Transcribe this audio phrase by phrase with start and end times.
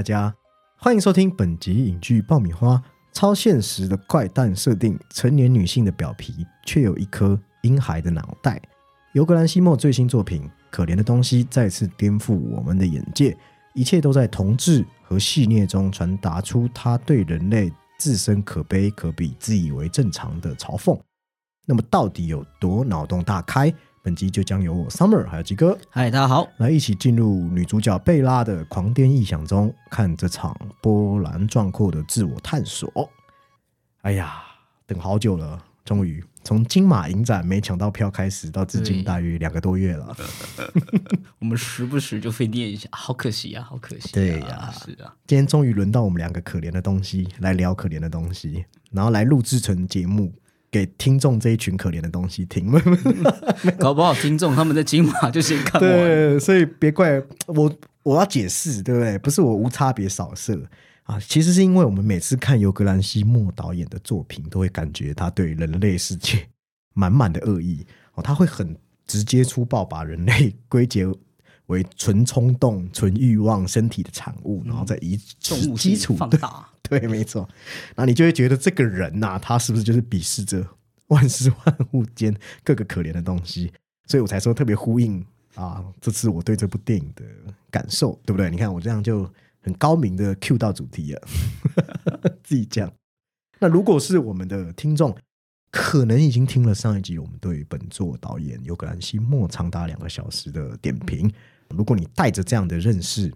[0.00, 0.34] 大家
[0.78, 2.82] 欢迎收听本集影剧爆米花。
[3.12, 8.58] 超现实的怪诞设定，成年女性的表皮却有一颗婴孩的脑袋。
[9.12, 13.36] 尤格兰西莫最新作品《可怜的东西》再次颠覆我们的眼界，
[13.74, 20.98] 一切都在同志和戏谑中传达出他对人类自身可悲可比、自以为正常的嘲讽。
[21.66, 23.70] 那么，到底有多脑洞大开？
[24.02, 26.48] 本集就将由我 Summer 还有吉哥嗨，大家好。
[26.56, 33.10] 来一起进入女主角贝拉的狂癫异想中，看这场波澜壮阔的自我探索。
[34.00, 34.42] 哎呀，
[34.86, 40.16] 等好久了，终于从金马影展没抢到票开始，到至今大约两个多月了。
[41.38, 44.10] 我们时不时就会念一下，好可惜啊，好可惜、啊。
[44.14, 50.32] 对呀是啊，今天终于轮到我们两个可怜的东西来聊可怜的东西，然后来录制成节目
[50.70, 52.70] 给听众这一群可怜的东西听。
[53.78, 55.90] 搞不好听众他们在金马就先看完。
[55.90, 59.18] 对，所以别怪我，我要解释，对不对？
[59.18, 60.60] 不是我无差别扫射
[61.04, 66.46] 啊，其实是因为我们每次看尤格兰西莫导演的作品，都会感觉他对人类世界
[66.94, 67.84] 满满的恶意
[68.14, 71.04] 哦，他会很直接粗暴把人类 归结
[71.70, 77.48] 为纯冲动、纯欲望、身体的产物，然后再以动基础放大，对， 没错。
[77.94, 80.66] 然后你就会觉得这个人呐、他是不是就是鄙视着
[81.06, 83.72] 万事万物间各个可怜的东西？
[84.06, 87.24] 所以我才说特别呼应啊，这次我对这部电影的
[87.70, 88.50] 感受，对不对？
[88.50, 89.30] 你看我这样就
[89.62, 91.28] 很高明的 Q 到主题了，
[92.42, 92.92] 自己讲。
[93.60, 95.16] 那如果是我们的听众，
[95.70, 101.30] 可能已经听了上一集我们对本作导演尤格兰西莫长达两个小时的点评。
[101.76, 103.32] 如果你带着这样的认识，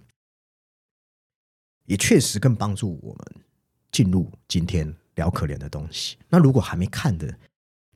[1.87, 3.45] 也确实更帮助我们
[3.93, 6.17] 进入今天聊可怜的东西。
[6.29, 7.33] 那如果还没看的，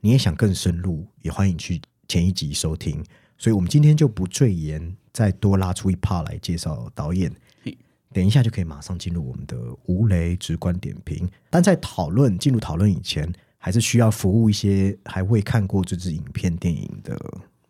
[0.00, 3.04] 你也想更深入，也欢迎去前一集收听。
[3.36, 7.32] 所以我们今天就不赘言，再多拉出一 part 来介绍导演
[7.62, 7.76] 嘿。
[8.12, 11.28] 等一下就可以马上进入我们的无雷直观点评。
[11.50, 17.16] 但在讨论进入讨论以前，还是需要服务一些还未看过这支影片电影的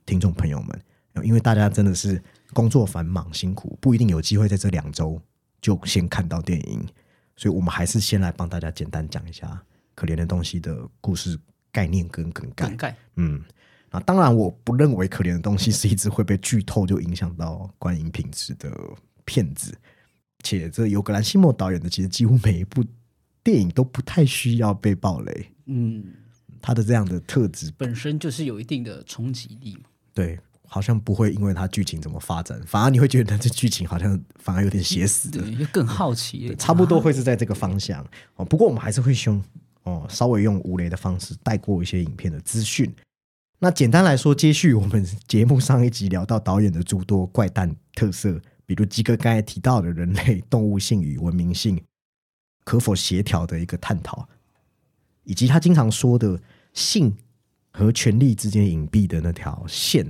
[0.06, 0.80] 听众朋友们，
[1.24, 5.20] 因为大家真的是工作繁忙辛苦，不一定有机会在这两周
[5.60, 6.86] 就先看到电影，
[7.36, 9.46] 所以我们还是先来帮大家简单讲一下
[9.94, 11.38] 《可怜的东西》的故事
[11.70, 12.76] 概念跟梗概梗。
[12.76, 13.42] 概嗯，
[13.90, 18.70] 啊，当然我不认为《可怜的东西》是一直会被剧透就影响到观影品质的
[19.24, 19.76] 片子，
[20.42, 22.84] 且这由格兰西莫导演的其实几乎每一部
[23.42, 26.04] 电影都不太需要被暴雷，嗯，
[26.60, 29.82] 他的这样的特质本身就是有一定的冲击力嘛。
[30.12, 36.54] 对，好像不会因为它剧情怎么发展，反而你会觉得这剧情好像反而有点写死的，对，就更好奇。
[36.56, 38.06] 差不多会是在这个方向
[38.36, 38.44] 哦。
[38.44, 39.42] 不过我们还是会凶
[39.84, 42.94] 哦，稍微用无雷的方式带过一些影片的资讯。
[43.58, 51.82] 那简单来说，接续我们节目上一集聊到导演的诸多怪诞特色，比如基哥刚才提到的人类动物性与文明性
[52.64, 54.28] 可否协调的一个探讨，
[55.24, 56.40] 以及他经常说的
[56.72, 57.16] 性
[57.72, 60.06] 和权力之间隐蔽的那条线，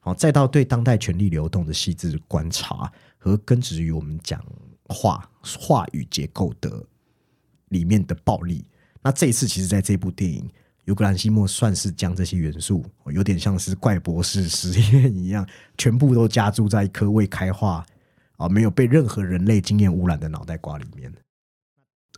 [0.00, 4.42] 好，再到对当代权力流动的细致观察和根植于我们讲
[4.88, 6.84] 话话语结构的
[7.68, 8.64] 里面的暴力。
[9.02, 10.50] 那这一次，其实在这部电影，
[10.84, 15.46] 尤格兰西莫算是将这些元素，有点像是怪博士实验一样，
[15.76, 17.84] 全部都加注在一颗未开化
[18.36, 21.12] 啊、没有被任何人类经验污染的脑袋瓜里面。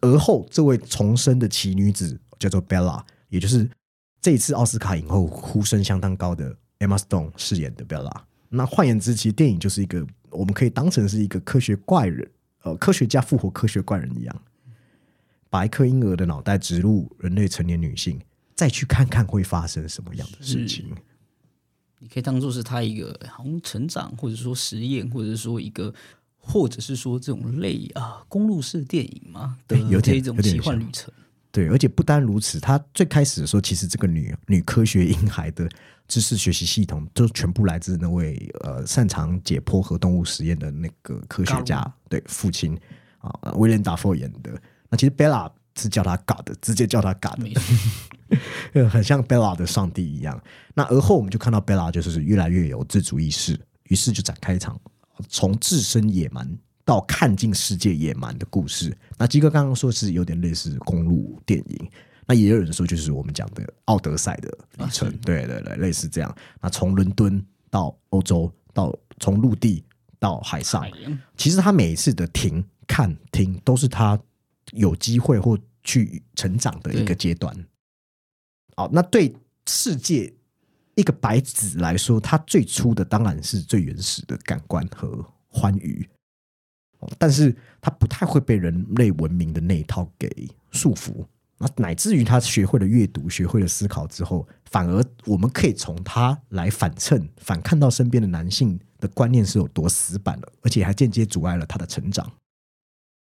[0.03, 3.69] 而后，这位重生的奇女子叫做 Bella，也就是
[4.20, 8.12] 这一次奥斯卡影后呼声相当高的 Emma Stone 饰演的 Bella。
[8.48, 12.28] 那换言之，其实电影就是一个我们可以当成是一个科学怪人，
[12.62, 14.43] 呃，科学家复活科学怪人一样，
[15.48, 18.20] 把一颗婴儿的脑袋植入人类成年女性，
[18.54, 20.94] 再去看看会发生什么样的事情。
[21.98, 25.94] 你可以当做是他一个好像成长，或者说实验，或者说一个，
[26.37, 31.14] 或者是说这种类啊公路式电影嘛，的对有点这种奇幻旅程。
[31.52, 35.69] 对，而且不单如此，他最开始的时候，其实这个女女科学婴孩的
[36.08, 42.75] 知识学习系统，就全部来自那位呃擅长解剖和动物实验的那个科学家，对父亲
[43.19, 44.50] 啊，威廉达佛演的。
[44.88, 47.38] 那其实 Bella 是叫他 God，直接叫他 God，
[48.90, 50.43] 很像 Bella 的上帝一样。
[50.75, 54.81] 那而后我们就看到 Bella 就是越来越有自主意识，于是就展开一场
[55.28, 56.49] 从自身野蛮
[56.84, 58.96] 到看尽世界野蛮的故事。
[59.19, 61.90] 那基哥刚刚说是有点类似公路电影，
[62.26, 64.49] 那也有人说就是我们讲的奥德赛的
[64.79, 66.37] 旅程，对对对，类似这样。
[66.61, 69.84] 那从伦敦到欧洲，到从陆地
[70.19, 70.90] 到海上海，
[71.37, 74.19] 其实他每一次的停、看、听，都是他
[74.73, 77.55] 有机会或去成长的一个对阶段。
[78.76, 79.35] 好，那对
[79.69, 80.32] 世界
[80.94, 86.08] 一个白纸来说，他最初的当然是最原始的感官和欢愉。
[87.19, 90.28] 但是他不太会被人类文明的那一套给
[90.70, 91.25] 束缚。
[91.58, 102.28] 那乃至于他学会了阅读，学会了思考之后，反而我们可以从他来反衬、反看到身边的男性的观念是有多死板了，而且还间接阻碍了他的成长。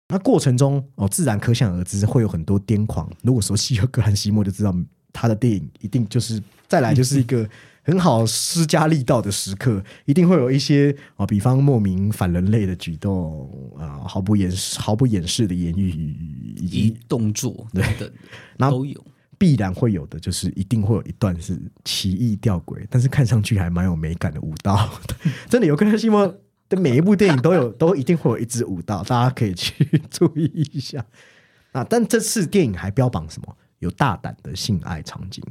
[0.08, 3.10] 那过程中哦，自然可想而知会有很多癫狂。
[3.22, 4.74] 如果说西尔格兰西莫就知道
[5.12, 7.48] 他的电影一定就是再来就是一个
[7.84, 13.48] 很好施加力道的时刻，一定会有一些啊，比方莫名反人类的举动
[13.78, 18.10] 啊，毫不掩饰、毫不掩饰的言语以以及动作等等
[18.56, 19.04] 那都有。
[19.36, 24.88] 必然会有的，就是一定会有一段是奇异吊诡，但是看上去还蛮有美感的舞蹈。
[25.50, 26.24] 真的有跟西莫
[26.68, 31.04] 的每一部电影都有， 都一定会有一支舞蹈，大家可以去注意一下。
[31.72, 33.54] 啊，但这次电影还标榜什么？
[33.80, 35.44] 有大胆的性爱场景。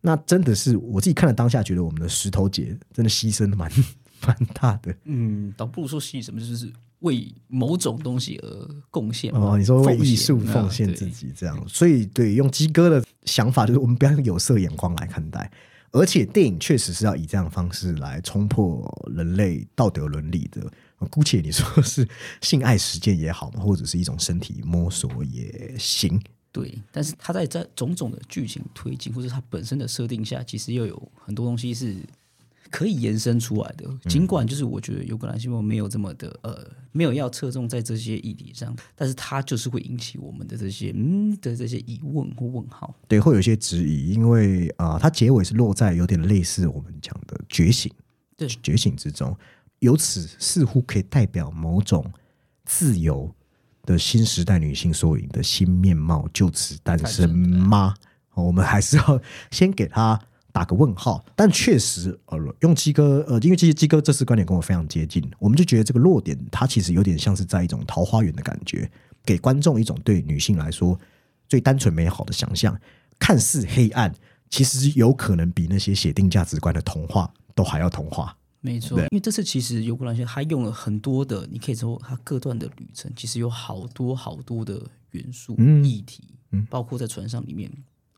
[0.00, 3.70] 那真的是我自己看了当下，觉得我们的石头姐真的牺牲蛮
[4.26, 4.94] 蛮大的。
[5.04, 9.32] 嗯，倒不如说是什么，就是为某种东西而贡献。
[9.34, 15.50] 哦，你说为艺术啊奉献自己这样，所以对用鸡哥的想法，就是我们不要用有色眼光来看待，
[15.92, 20.62] 而且电影确实是要以这样的方式来冲破人类道德伦理的。
[20.98, 22.06] 呃姑且你说是
[22.42, 26.20] 性爱实践也好嘛，或者是一种身体摸索也行。
[26.52, 31.96] 对，但是它在在种种的剧情推进，或者它本身的设定下，其实又有很多东西是
[32.70, 33.88] 可以延伸出来的。
[34.08, 42.92] 尽管就是我觉得尤格兰西莫没有这么的呃，没有要侧重在这些议题上，但是它就是会引起我们的这些嗯的这些疑问或问号。
[43.06, 47.92] 对，会有一些质疑，因为啊、呃它结尾是落在有点类似我们讲的觉醒，
[48.36, 49.36] 对觉醒之中，
[49.78, 52.04] 由此似乎可以代表某种
[52.64, 53.32] 自由
[53.90, 57.94] 的新时代女性缩影的新面貌就此诞生吗？
[58.34, 59.20] 我们还是要
[59.50, 60.18] 先给她
[60.52, 61.24] 打个问号。
[61.34, 68.88] 但确实，呃，用鸡哥，呃，因为鸡鸡哥这次观点跟我非常接近，我们就觉得这个落点它其实有点像是在一种桃花源的感觉，
[69.24, 70.98] 给观众一种对女性来说
[71.48, 72.78] 最单纯美好的想象，
[73.18, 74.14] 看似黑暗，
[74.48, 78.36] 其实有可能比那些写定价值观的童话都还要童话。
[78.60, 86.24] 没错，因为这次其实尤格兰西他用了很多的，你可以说他各段的旅程，其实有好多好多的元素、嗯议题，
[86.68, 87.70] 包括在船上里面。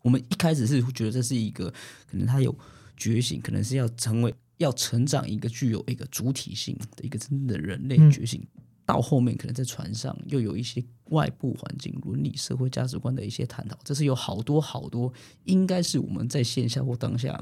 [0.03, 1.71] 我们一开始是觉得这是一个
[2.11, 2.53] 可能他有
[2.97, 8.45] 觉醒，可能是要成为要成长一个具有一个主体性的一个真正的人类觉醒。
[8.85, 15.11] 到后面可能在船上又有一些外部环境、伦理、社会价值观的一些探讨，这是有好多好多，
[15.45, 17.41] 应该是我们在线下或当下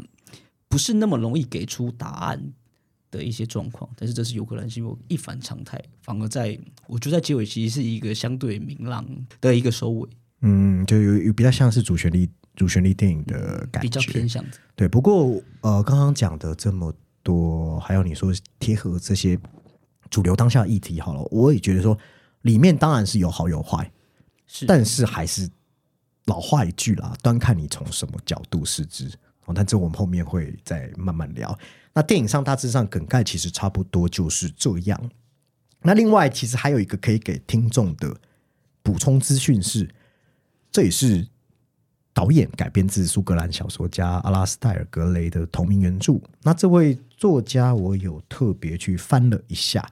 [0.69, 2.53] 不是那么容易给出答案
[3.11, 9.05] 的一些状况，但是这是有可能是一反常态，反而在我觉得在结尾其实是一个相对明朗
[9.41, 10.09] 的一个收尾，
[10.43, 14.13] 嗯，就有有比较像是主旋律主旋律电影的感比较觉。
[14.13, 19.39] 偏向的对，不过呃，刚刚讲的这么多，还有你说贴合这些
[20.09, 21.99] 主流当下议题，好了，我也觉得说
[22.43, 23.91] 里面当然是有好有坏，
[24.47, 25.51] 是，但是还是
[26.27, 29.11] 老话一句啦，端看你从什么角度视之。
[29.55, 31.59] 但这我们后面会再慢慢聊。
[31.93, 35.11] 那电影上大致上梗概其实差不多就是这样。
[35.83, 38.15] 那另外，其实还有一个可以给听众的
[38.83, 39.89] 补充资讯是，
[40.71, 41.27] 这也是
[42.13, 46.21] 导演改编自苏格兰小说家阿拉斯泰尔·格雷的同名原著。
[46.43, 49.87] 那这位作家，我有特别去翻了一下，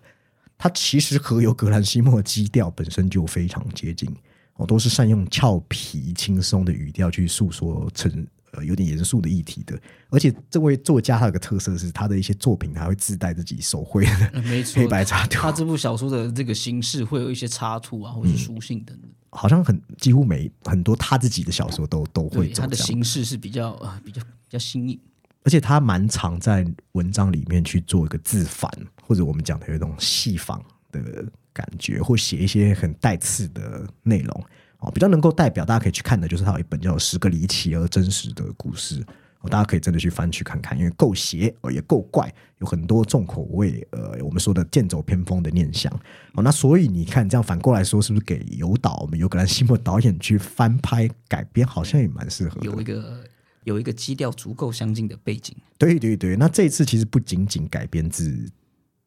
[0.56, 4.14] 他其实和有格兰西莫基调本身就非常接近。
[4.56, 9.78] 哦，都是善用俏皮轻松的语调去诉说成呃有点严肃的议题的。
[10.10, 22.76] 而且这位作家他有个特色是，他的一些作品还会自带自己手绘的呃没错， 黑白插图他这部小说的这个形式会有一些插图啊，或者是书信等等，好像很几乎每很多他自己的小说都都会对，它的。
[22.76, 24.98] 形式是比较呃比较比较新颖，
[25.42, 28.70] 而且他蛮常在文章里面去做一个自反，
[29.02, 34.44] 或者我们讲的有一种戏仿的感觉，或写一些很带刺的内容
[34.78, 39.00] 哦，比较能够代表大家可以去看的，就是他有一本叫《十个离奇而真实的故事》
[39.40, 45.92] 哦，大家可以真的去翻去看看，因为够邪哦，也够怪，有很多重口味，呃，我们说的剑走偏锋的念想
[46.34, 52.66] 哦，那所以你看这样反过来说，是不是给尤导我们尤格兰西莫导演去翻拍改编，好像也蛮适合的。
[52.66, 53.24] 有一个
[53.64, 58.48] 有一个基调足够相近的背景，对对对，那这一次其实不仅仅改编自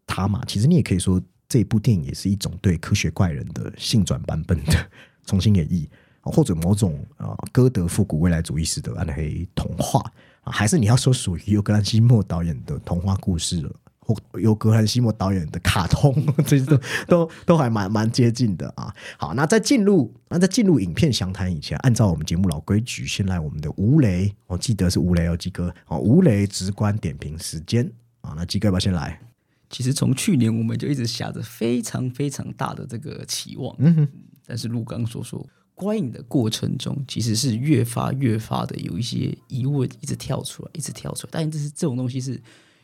[0.05, 4.91] 他嘛，其实你也可以说这部电影也是一种对科学怪人的性转版本的
[5.31, 5.87] 重新演绎，
[6.23, 10.01] 或者某种啊歌德复古未来主义式的暗黑童话
[10.41, 13.71] 啊，还是你要说属于尤格兰西莫导演的童话故事了。
[14.03, 16.11] 或尤格兰西莫导演的卡通，
[16.45, 18.93] 这些都都都还蛮蛮接近的啊。
[19.15, 27.89] 好，那在进入那在进入影片详谈以前，按照我们节目老规矩，先来我们的吴雷，我、记得是吴雷哦，鸡哥哦，吴雷直观点评时间
[28.21, 28.33] 啊。
[28.35, 29.21] 那鸡哥要不要先来？
[29.69, 34.07] 其实从去年我们就一直下着非常非常大的这个期望，嗯哼，
[34.51, 41.29] 但是陆刚所说，观影的过程中其实是越发越发的有一些疑问一直跳出来，一直跳出来。
[41.31, 42.37] 但这是这种东西是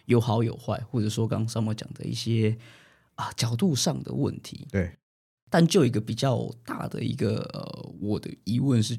[0.05, 2.57] 有好有坏，或者说刚刚上面讲的一些
[3.15, 4.65] 啊角度上的问题。
[4.71, 4.89] 对，
[5.49, 8.95] 但就一个比较大的一个呃，我的疑问是，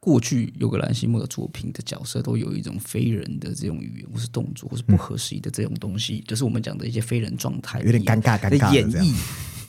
[0.00, 9.14] 过去有个兰西莫的作品的角色都有一种非人的这种语言，或是动作，或是不合时宜的这种东西，就是我们讲的一些非人状态，有点尴尬尴的尬的演绎。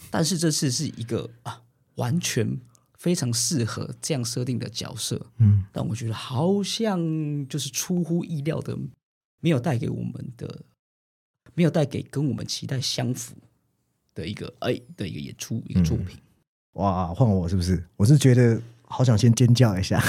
[0.09, 1.61] 但是这次是一个啊，
[1.97, 2.59] 完全
[2.97, 5.27] 非常适合这样设定的角色。
[5.37, 6.99] 嗯，但我觉得好像
[7.47, 8.75] 就是出乎意料的，
[9.39, 10.61] 没有带给我们的，
[11.53, 13.35] 没有带给跟我们期待相符
[14.15, 16.17] 的一个哎的一个演出一个作品。
[16.73, 17.83] 哇，换我是不是？
[17.95, 20.03] 我是觉得好想先尖叫一下，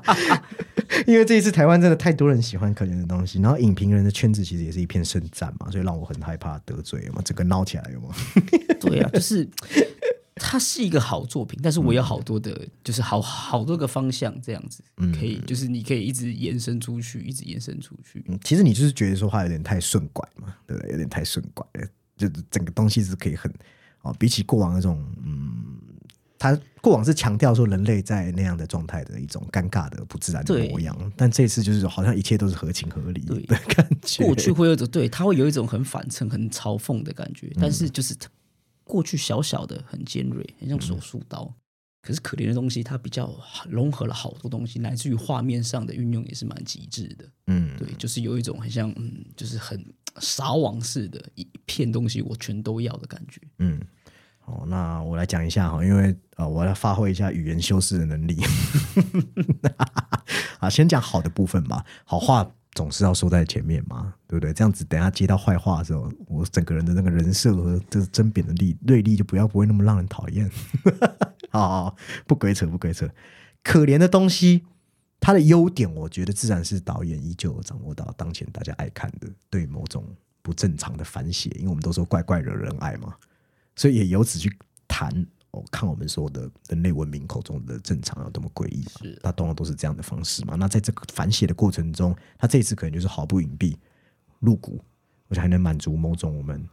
[1.06, 8.14] 因为这一次台湾真的太多人喜欢可怜的东西，然后影评人的圈子其实也是一片圣战嘛，所以让我很害怕得罪嘛，整个闹起来有吗？
[8.80, 9.46] 对啊，就是
[10.42, 14.82] 它是一个好作品，但是我有好多的，就是好好多个方向这样子，
[15.12, 18.24] 可以就是你可以一直延伸出去，一直延伸出去。
[18.26, 20.92] 嗯，其实你就是觉得说话有点太顺拐嘛，对不对？
[20.92, 23.52] 有点太顺拐了，就是整个东西是可以很
[24.02, 25.76] 哦，比起过往那种嗯。
[26.42, 34.24] 他过往是强调说人类在那样的状态的一种尴尬的不自然的模样，但这次就是好像一切都是合情合理对的感觉。
[34.24, 38.26] 过去会有一种对，它会有一种很反衬、很嘲讽的感觉，但是就是它
[38.90, 41.54] 过去小小的、很尖锐，很像手术刀。
[42.02, 43.30] 可是可怜的东西，它比较
[43.68, 47.24] 融合了好多东西，来自于画面上的运用也是蛮极致的。
[47.46, 49.84] 嗯，对，就是有一种很像，嗯，就是很
[50.18, 53.38] 撒网式的一片东西，我全都要的感觉。
[53.58, 53.78] 嗯，
[54.46, 58.38] 哦，那我来讲一下哈，因为呃，我要发挥一下语言修饰的能力。
[60.58, 64.52] 啊，先讲好的部分吧，好话总是要说在前面嘛，对不对？
[64.52, 70.50] 这样子等下接到坏话的时候，我整个人的那个人设和这个争辩的力锐利就不要不会那么让人讨厌。
[71.50, 71.96] 好好好，
[72.26, 73.08] 不鬼扯不鬼扯，
[73.62, 74.64] 可怜的东西。
[75.22, 80.02] 它的优点，我觉得自然是导演依旧掌握到当前大家爱看的对某种
[80.40, 83.14] 不正常的反写，因为我们都说怪怪惹人爱嘛，
[83.76, 84.50] 所以也由此去
[84.88, 90.54] 谈哦，看我们说的人类文明口中的正常有多么诡异嘛是，它通常都是这样的方式嘛。
[90.54, 93.74] 那在这个反写的过程中，他这一次可能就是毫不隐蔽、
[94.40, 94.78] 露骨，
[95.28, 96.64] 而且还能满足某种我们。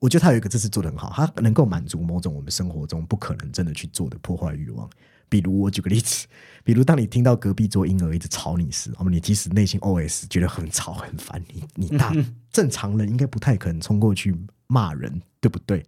[0.00, 4.90] 我觉得他有一个这次做的很好，他能够满足某种我们生活中不可能真的去做的破坏欲望。
[5.28, 6.26] 比如我举个例子，
[6.62, 12.12] 比如当你听到隔壁桌婴儿一直吵你时，那么你即使内心 OS 觉得很吵很烦，你你大
[12.50, 14.36] 正常人应该不太可能冲过去
[14.66, 15.84] 骂人，对不对？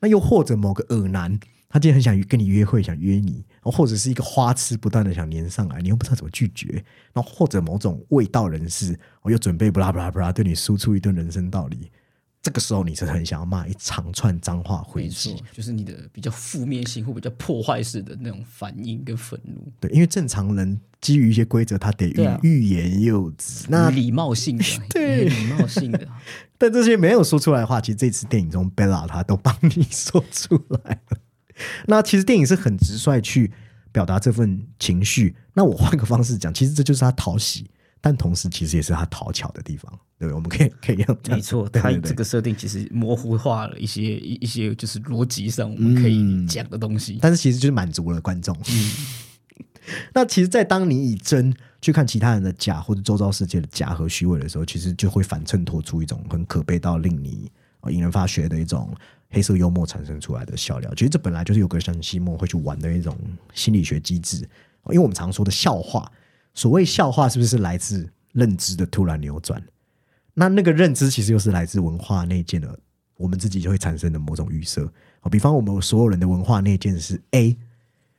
[0.00, 1.38] 那又或者某个恶男，
[1.76, 11.90] 他今天很想跟你约会，想约你，或者是一个花痴不断的想黏上来，你又不知道怎么拒绝，然后或者某种味道人士，我又准备不拉不拉不拉对你输出一顿人生道理，
[12.40, 22.40] 这个时候你是很想要骂一长串脏话回没错击，，就是你的比较负面性或比较破坏式的那种反应跟愤怒，对，因为正常人基于一些规则，他得欲、啊。
[22.42, 23.66] 欲言又止。
[23.68, 25.28] 那礼貌性的， 对。
[25.28, 26.08] 礼貌性的，
[26.56, 31.18] 但这些没有说出来的话，其实这次电影中 Bella 她都帮你说出来了。
[31.86, 33.52] 那其实电影是很直率去
[33.92, 35.34] 表达这份情绪。
[35.54, 37.70] 那我换个方式讲，其实这就是他讨喜，
[38.00, 40.34] 但同时其实也是他讨巧的地方，对不对？
[40.34, 47.18] 我们可以可以用这样没错，对对对它这个设定其实模糊化了一些一一些就是逻辑上我们可以讲的东西。
[47.20, 48.56] 但是其实就是满足了观众。
[48.68, 48.90] 嗯
[50.12, 57.48] 那其实，在当你以真去看其他人的假或者周遭世界的假和虚伪的时候，其实就会反衬托出一种很可悲到令你
[57.82, 58.92] 呃引人发噱的一种
[59.36, 60.90] 黑色幽默产生出来的笑料。
[60.94, 63.14] 其实这本来就是有个像西莫会去玩的一种
[63.52, 64.38] 心理学机制，
[64.86, 66.10] 因为我们常说的笑话，
[66.54, 69.62] 所谓笑话是不是来自认知的突然扭转？
[70.32, 72.78] 那那个认知其实又是来自文化内建的，
[73.18, 74.90] 我们自己就会产生的某种预设。
[75.20, 77.54] 哦，比方我们所有人的文化内建是 A，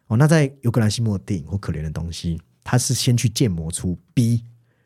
[0.05, 4.43] 哦，那在尤格兰西莫的电影或可怜的东西，它是先去建模出 B，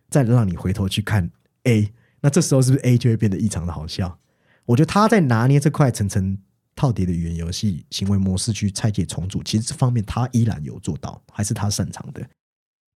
[0.10, 1.30] 再让你回头去看
[1.64, 4.18] A，那这时候是不是 A 就会变得异常的好笑？
[4.66, 6.38] 我觉得他在拿捏这块层层
[6.76, 12.26] 套叠的语言游戏行为模式去拆解重组，其实这方面他依然有做到，还是他擅长的。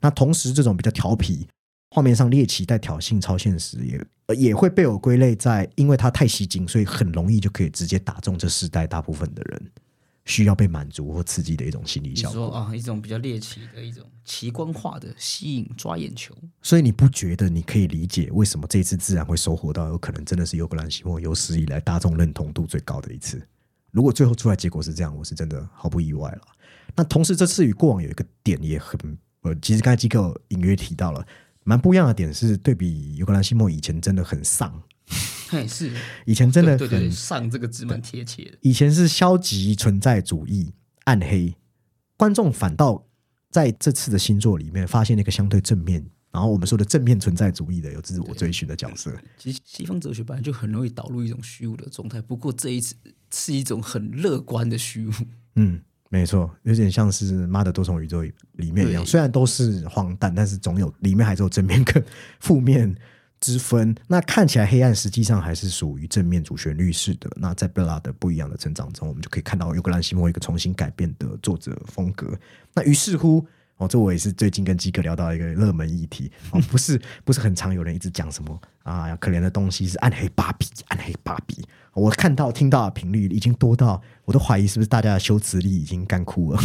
[0.01, 1.49] 那同时，这种比较调皮、
[1.91, 9.71] 画面上猎奇带挑衅、超现实，也也会被我归类在，因为它太吸睛，所以很容易就可以直接打中这世代大部分的人
[10.25, 12.39] 需要被满足或刺激的一种心理效果。
[12.39, 23.47] 说啊，一种比较猎奇的一种奇观化的吸引抓眼球，所以你不觉得你可以理解为什么这一次自然会收获到有可能真的是尤格兰西莫有史以来大众认同度最高的一次？
[23.91, 26.41] 如果最后出来结果是这样，我是真的毫不意外了。
[26.97, 28.99] 那同时，这次与过往有一个点也很
[29.43, 31.25] 呃，其实刚才基克隐约提到了，
[31.65, 34.83] 蛮不一样的点是对比尤格兰西莫以前真的很丧，
[35.51, 35.93] 嘿，是
[36.27, 38.59] 以前真的对对对，很上这个字蛮贴切的。
[38.63, 40.73] 以前是消极存在主义、
[41.05, 41.55] 暗黑，
[42.17, 43.07] 观众反倒
[43.51, 49.15] 在这次的星座里面发现了一个相对正面，然后我们说的正面存在主义的有自我追寻的角色。
[49.39, 52.97] 其实西方哲学本来就很容易导入一种虚无的状态，不过这一次
[53.33, 55.13] 是一种很乐观的虚无。
[55.57, 62.05] 嗯，没错，有点像是《妈的多重宇宙》里面一样，虽然都是荒诞，但是总有里面还是有正面跟
[62.41, 62.93] 负面
[63.45, 63.95] 之分。
[64.07, 67.31] 那看起来黑暗，实际上还是属于正面主旋律式的。
[67.37, 72.33] 那在贝拉的不一样的成长中，我们就可以看到尤格兰西莫一个重新改变的作者风格。
[72.73, 73.47] 那于是乎。
[73.77, 81.61] 哦，这我也是最近跟基哥聊到一个热门议题哦，不是不是很常有人一直讲什么啊，可怜的东西是暗黑芭比，暗黑芭比。
[81.93, 86.61] 我看到听到的频率已经多到，我都怀疑是不是大家的修辞力已经干枯了。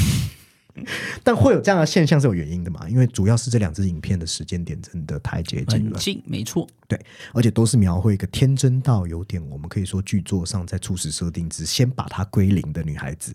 [1.24, 2.88] 但会有这样的现象是有原因的嘛？
[2.90, 6.68] 因为主要是这两支影片的时间点真的太接近了，近，没错。
[6.88, 7.00] 对，
[7.34, 13.34] 而且都是描绘一个天真到有点，我们可以说剧作上在初始设定之先把它归零的女孩子，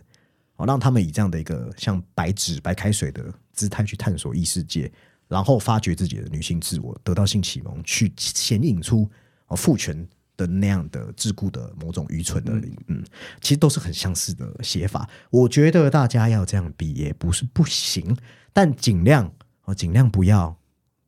[0.57, 4.91] 哦，让他们以这样的一个像白纸白开水的姿态去探索异世界，
[5.29, 9.09] 然后发掘自己的女性自我，得到性启蒙，去显影出
[9.47, 12.53] 哦父权的那样的桎梏的某种愚蠢的，
[12.89, 13.05] 嗯，
[13.41, 15.09] 其实都是很相似的写法。
[15.31, 18.17] 我觉得大家要这样比也不是不行，
[18.53, 19.33] 但尽量
[19.65, 20.57] 哦，尽量不要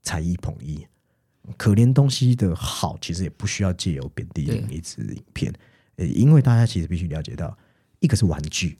[0.02, 0.86] 才艺捧一。
[1.56, 5.52] 可怜东西的好，其实也不需要借由贬低另一支影片，
[5.94, 7.56] 呃，因为大家其实必须了解到，
[8.00, 8.78] 一个是玩具、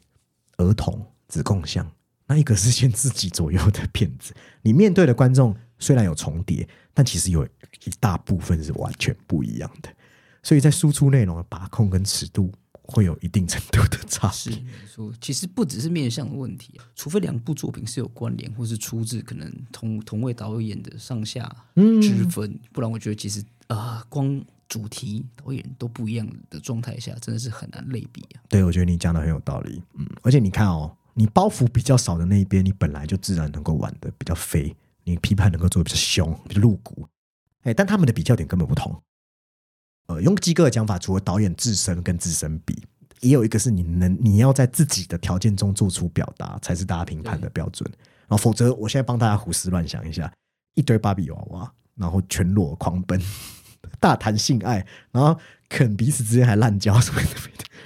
[0.57, 1.89] 儿童、子供像，
[2.27, 4.35] 那一个是先自己左右的骗子。
[4.63, 9.89] 你面对的观众虽然有重叠，但其实有一大部分是完全不一样的，
[10.47, 14.61] 所以在输出内容的把控跟尺度会有一定程度的差 是别。
[14.61, 21.43] 没错，其实不只是面向的问题，啊除非两部作品是有关联，或是出自可能同同位导演的上下
[22.01, 28.41] 之分，不然我觉得其实啊、呃光主题导演都不一样的状态下，真的是很难类比啊。
[28.49, 29.83] 对，我觉得你讲的很有道理。
[29.95, 37.05] 嗯，而且你看哦，你包袱比较少的那一边，你本来就自然能够玩的比较飞，你批判能够做的比较凶、比较露骨。
[37.63, 38.97] 哎，但他们的比较点根本不同。
[40.07, 42.83] 呃，用基哥的讲法，除了导演自身跟自身比，
[43.21, 47.91] 也有一个是你能你要在自己的条件中做出表达，才是大家评判的标准。
[48.29, 50.33] 然后，否则我现在帮大家胡思乱想一下，
[50.75, 53.21] 一堆芭比娃娃，然后全裸狂奔，
[54.01, 55.39] 大谈性爱，然后
[55.69, 57.29] 肯彼此之间还滥交什么的。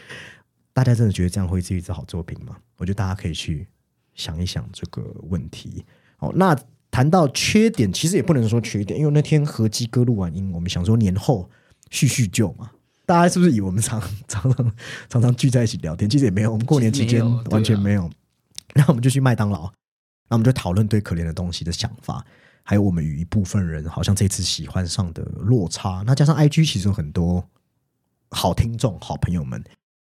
[0.72, 2.56] 大家真的觉得这样会是一支好作品吗？
[2.78, 3.66] 我觉得大家可以去
[4.14, 5.84] 想一想这个问题。
[6.20, 6.56] 哦，那
[6.90, 11.50] 谈到缺点，其实也不能说缺点，因为那天和基哥录完音，我们想说年后
[11.90, 12.70] 叙叙旧嘛。
[13.04, 14.72] 大家是不是以为我们常 常常
[15.08, 16.08] 常常聚在一起聊天？
[16.08, 18.10] 其实也没有，我们过年期间其实没有啊完全没有。
[18.74, 19.70] 然后我们就去麦当劳，
[20.28, 22.24] 那我们就讨论对可怜的东西的想法，
[22.62, 26.04] 还有我们与一部分人好像这次喜欢上的落差。
[26.06, 27.44] 那加上 IG 其实有很多
[28.30, 29.60] 好听众、好朋友们，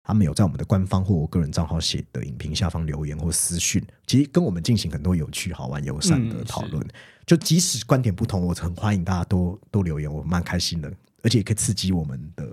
[0.05, 6.87] 他们有在我们的官方或我个人账号写的影评下方留言或私讯，其实跟我们进行很多有趣、好玩、友善的嗯讨论。
[7.27, 10.93] 就即使观点不同，我很欢迎大家多多留言，我蛮开心的，
[11.25, 12.49] 而且也可以刺激我们的。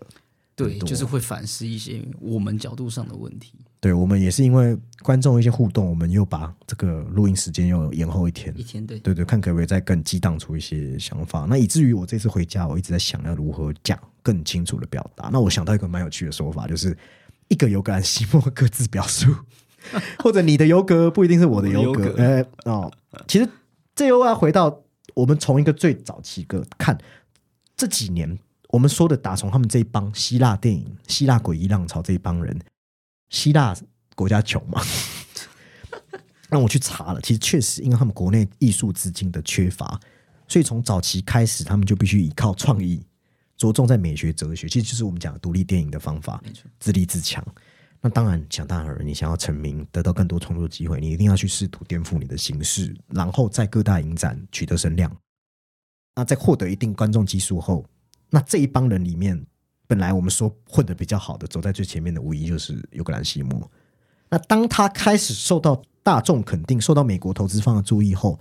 [0.54, 3.54] 对，就是会反思一些我们角度上的问题。
[3.80, 8.62] 对我们也是因为观众一些互动，我们又把这个录音时间又延后一天一。
[8.62, 11.48] 天对对对，看可不可以再更激荡出一些想法。
[11.50, 15.30] 那以至于我这次回家，我一直在想要如何讲更清楚的表达。
[15.32, 16.96] 那我想到一个蛮有趣的说法，就是
[17.48, 19.34] 一个尤格兰西莫各自表述，
[20.20, 22.02] 或者你的尤格不一定是我的尤格。
[22.02, 22.92] 我的尤格呃哦，
[23.28, 23.50] 其实
[23.96, 24.84] 这又要回到
[25.16, 26.96] 我们从一个最早期个看
[27.76, 28.38] 这几年
[28.72, 32.58] 我们说的，打从他们这一帮希腊电影、希腊诡异浪潮这一帮人，
[33.30, 33.76] 希腊
[34.16, 34.82] 国家穷嘛。
[36.50, 40.00] 那我去查了，其实确实，因为他们国内艺术资金的缺乏，
[40.48, 43.06] 所以从早期开始，他们就必须依靠创意，
[43.58, 46.42] 着重在美学、哲学，其实就是我们讲的独立电影的方法，
[46.80, 47.46] 自立自强。
[48.02, 55.16] 那当然，想当然尔，你想要成名，得到更多创作机会，你一定要去试图颠覆你的形式，然后在各大影展取得声量。
[56.16, 57.86] 那在获得一定观众基数后，
[58.32, 59.46] 那这一帮人里面，
[59.86, 63.70] 本来我们说混的比较好的，走在最前面的，无疑就是尤格兰西莫。
[64.30, 68.40] 那当他开始受到大众肯定，受到美国投资方的注意后，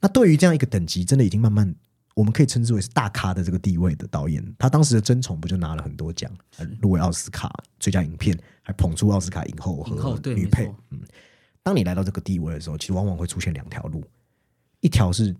[0.00, 1.74] 那对于这样一个等级，真的已经慢慢，
[2.14, 10.72] 我们可以称之为是大咖的这个地位的导演，他当时的争宠不就拿了很多奖，还入围奥斯卡最佳影片，还捧出奥斯卡影后和女配。
[10.88, 11.02] 嗯，
[11.62, 14.02] 当你来到这个地位的时候，其实往往会出现两条路，
[14.80, 15.36] 一条是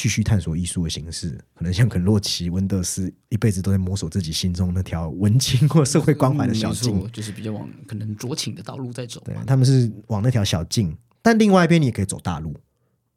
[0.00, 9.34] 继续探索艺术的形式，可能像肯洛奇、温德斯一辈子都在摸索自己心中那条文青或社会关怀的小径错，就是比较往可能酌情的道路在走嘛。
[9.34, 12.56] 对他们是往那条小径，但另外一边你也可以走大路，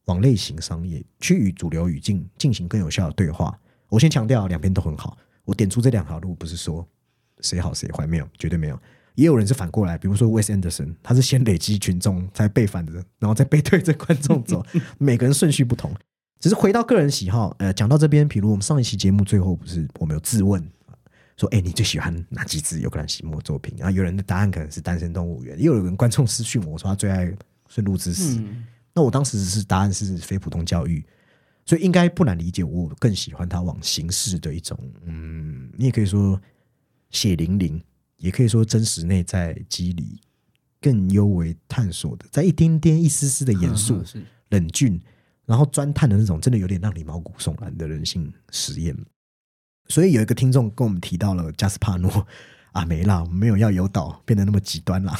[0.07, 3.57] 往类型商业去与主流语境进行更有效的对话。
[3.87, 5.17] 我先强调，两边都很好。
[5.45, 6.85] 我点出这两条路，不是说
[7.39, 8.77] 谁好谁坏，没有，绝对没有。
[9.15, 14.65] 也有人是反过来，比如说 Wes Anderson，他是先累积群众，才背反着，然后再背对着观众走。
[14.99, 15.93] 每个人顺序不同，
[16.43, 17.55] 只是回到个人喜好。
[17.57, 20.61] 呃，讲到这边，比如我们上一期节目最后不是我们有自问，
[21.37, 23.73] 说，哎，你最喜欢哪几支尤格兰西莫作品？
[23.77, 27.27] 然后有人的答案可能是《单身动物园》，也有人观众私讯我说他最爱
[27.69, 28.39] 《顺路之死》。
[28.93, 31.01] 那我当时是答案是非普通教育，
[31.65, 36.37] 所以应该不难理解，我更喜欢他往形式的一种，嗯，你也可以说
[37.09, 37.81] 血淋淋。
[38.17, 40.17] 也可以说真实内在机理
[40.79, 44.01] 更优为探索的，在一丁点一丝丝的严肃、
[44.47, 44.97] 冷峻，
[45.45, 48.95] 然后钻探的那种，真的有点让你毛骨悚然的人性实验。
[49.89, 52.27] 所以有一个听众跟我们提到了加斯帕诺
[52.71, 55.17] 啊，没啦，没有要诱导变得那么极端啦。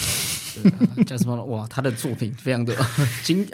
[1.06, 2.76] 加斯帕诺哇，他的作品非常的
[3.24, 3.48] 惊，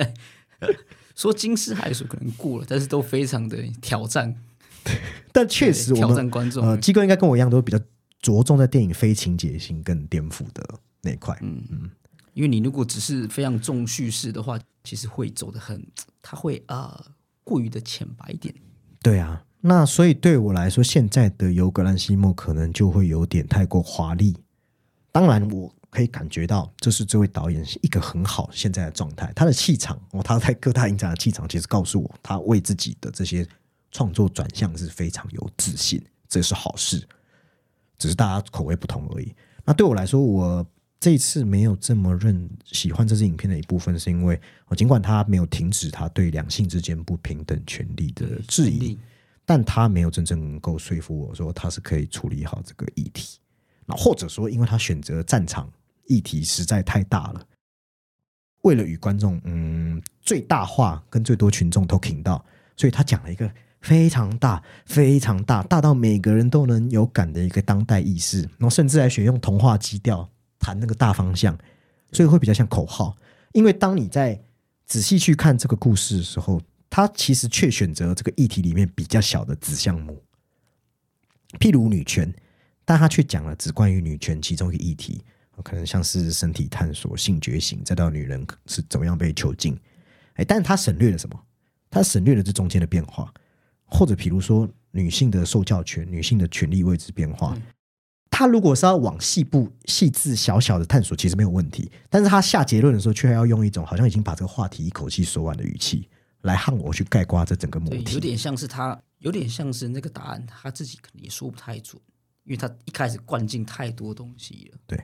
[1.15, 4.35] 说惊世骇俗可能过了，但是都非常的挑战。
[5.33, 7.79] 但确实，挑战观众，呃，机构应该跟我一样，都比较。
[8.21, 10.61] 着重在电影非情节性跟颠覆的
[11.03, 11.89] 那块，嗯嗯，
[12.33, 15.81] 因为你如果只是非常重叙事的话，其实会走的很，
[16.21, 18.53] 他会啊过于的浅白一点。
[19.01, 24.37] 对啊，那所以对我来说，现在的尤格兰西莫可能就会有点太过华丽。
[25.11, 33.47] 当然，我可以感觉到这是这位导演是一个很好现在的状态，他的气场哦，他在各大影展的气场，其实告诉我，他为自己的这些
[33.91, 37.07] 创作转向是非常有自信，这是好事。
[37.97, 39.35] 只是大家口味不同而已。
[39.65, 40.65] 那对我来说，我
[40.99, 48.97] 这一次没有这么认喜欢这支影片的一部分，是因为我尽管他没有停止他对两性之间不平等权利的质疑，
[49.45, 53.39] 但他没有真正能够说服我说他是可以处理好这个议题。
[53.85, 55.71] 那或者说，因为他选择战场
[56.07, 57.45] 议题实在太大了，
[58.63, 62.43] 为了与观众嗯最大化跟最多群众都听到，
[62.75, 63.49] 所以他讲了一个。
[63.81, 70.29] 非常大，非常大，大到每个人都能有感的一个当代意识，然后甚至还选用童话基调
[70.59, 71.57] 谈那个大方向，
[72.11, 73.17] 所以会比较像口号。
[73.53, 74.39] 因为当你在
[74.85, 80.23] 仔细去看这个故事的时候，他其实却选择这个议题里面比较小的子项目，
[81.59, 82.33] 譬如女权，
[82.85, 85.23] 但他却讲了只关于女权其中一个议题，
[85.63, 89.79] 可能像是身体探索、性觉醒，再到女人是怎么样被囚禁。
[90.33, 91.39] 哎，但他省略了什么？
[91.89, 93.33] 他省略了这中间的变化。
[93.91, 97.57] 或者，比如说女性的受教权、女性的权利位置变化，
[98.29, 101.91] 他如果是要往细部、细致、小小的探索，其实没有问题。
[102.09, 106.07] 但是他下结论的时候，却要用一种好像已经把这个话题一口气说完的语气，
[106.41, 108.13] 来和我去概括这整个母题。
[108.13, 112.01] 有点像是他，有点像是那个答案，他自己可能也说不太准，
[112.45, 114.79] 因为他一开始灌进太多东西了。
[114.87, 115.03] 对，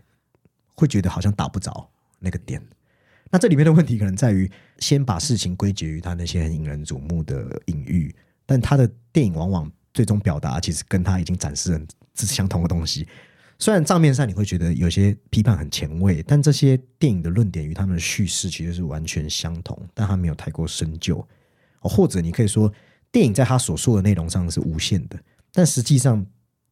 [0.75, 2.61] 会觉得好像打不着那个点。
[3.31, 8.15] 那这里面的问题可能在于，先把事情归结于他那些很引人瞩目的隐喻。
[8.45, 11.85] 但他的电影往往最终表达，其实跟他已经展示的
[12.15, 13.07] 是相同的东西。
[13.57, 21.25] 虽然账面上你会觉得有些批判很前卫，但这些电影的论点与他们的叙事其实是完全相同，但他没有太过深究。
[21.79, 22.71] 或者你可以说，
[23.11, 25.17] 电影在他所说的内容上是无限的，
[25.53, 26.25] 但实际上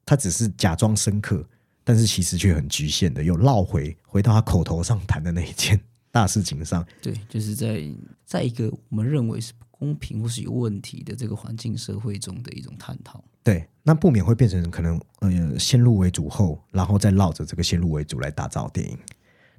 [0.06, 1.48] 他只是假装深刻，
[1.84, 5.80] 但是其实却很局限的，又绕回回到他口头上谈的那一件
[6.12, 6.86] 大事情上。
[7.02, 7.82] 对，就是在
[8.26, 9.54] 在一个我们认为是。
[9.84, 18.98] 公平或是有问题的这个环境社会中的一种探讨，对，那不免会变成可能呃先入为主后，然后再绕着这个先入为主来打造电影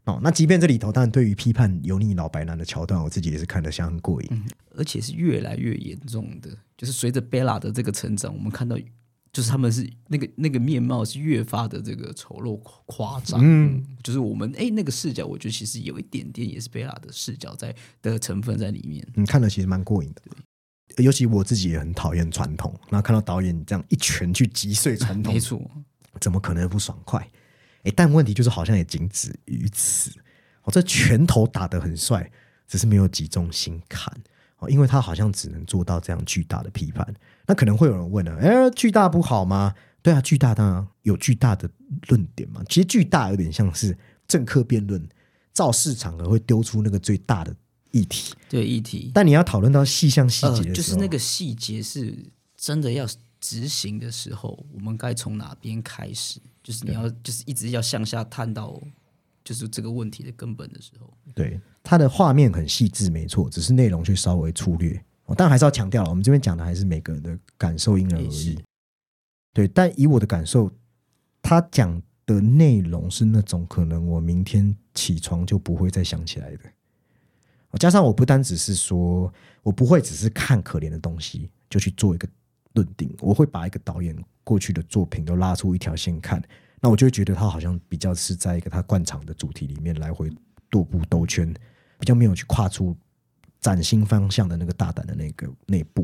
[0.04, 0.18] 哦。
[0.22, 8.78] 那即便这里头，当然对于批判油腻老白男的桥段，我自己也是看得相当过瘾，而且是越来越严重的，就是随着贝拉的这个成长，我们看到。
[9.34, 25.60] 就是他们是那个那个面貌是越发的这个丑陋夸张，嗯，就是我们哎那个视角，我觉得其实有一点点也是贝拉的视角在的成分在里面，你看了其实蛮过瘾的，尤其我自己也很讨厌传统，然后看到导演这样一拳去击碎传统，没错，
[26.20, 27.28] 怎么可能不爽快？
[27.82, 30.12] 哎，但问题就是好像也仅止于此，
[30.62, 32.30] 哦，这拳头打得很帅，
[32.68, 34.16] 只是没有集中心坎。
[34.70, 37.06] 因为他好像只能做到这样巨大的批判，
[37.46, 39.74] 那可能会有人问了：哎，巨大不好吗？
[40.02, 41.68] 对啊，巨大当然有巨大的
[42.08, 42.62] 论点嘛。
[42.68, 43.96] 其实巨大有点像是
[44.28, 45.08] 政客辩论，
[45.52, 47.54] 造势场合会丢出那个最大的
[47.90, 49.10] 议题，对议题。
[49.14, 52.14] 但你要讨论到细项细节，就是那个细节是
[52.56, 53.06] 真的要
[53.40, 56.40] 执行的时候，我们该从哪边开始？
[56.62, 58.80] 就是你要就是一直要向下探到，
[59.44, 61.60] 就是这个问题的根本的时候，对。
[61.82, 65.04] 它的画面很细致，没错，只是内容却稍微粗略。
[65.36, 68.58] 但还是要强调了，我们这边讲的还是每个人的感受因人而异。
[69.52, 70.70] 对，但以我的感受，
[71.40, 76.60] 他讲的内容是那种可能我明天起床就不会再想起来的。
[77.78, 79.32] 加上我不单只是说
[79.62, 82.28] 我不会只是看可怜的东西就去做一个
[82.74, 86.42] 论定，我会把一个导演过去的作品都拉出一条线看，
[86.80, 90.30] 那我就会觉得他好像比较是在一个他惯常的主题里面来回
[90.70, 91.52] 踱步兜圈，
[91.98, 92.96] 比较没有去跨出
[93.64, 96.02] 崭新方向的那个大胆的那个那一步。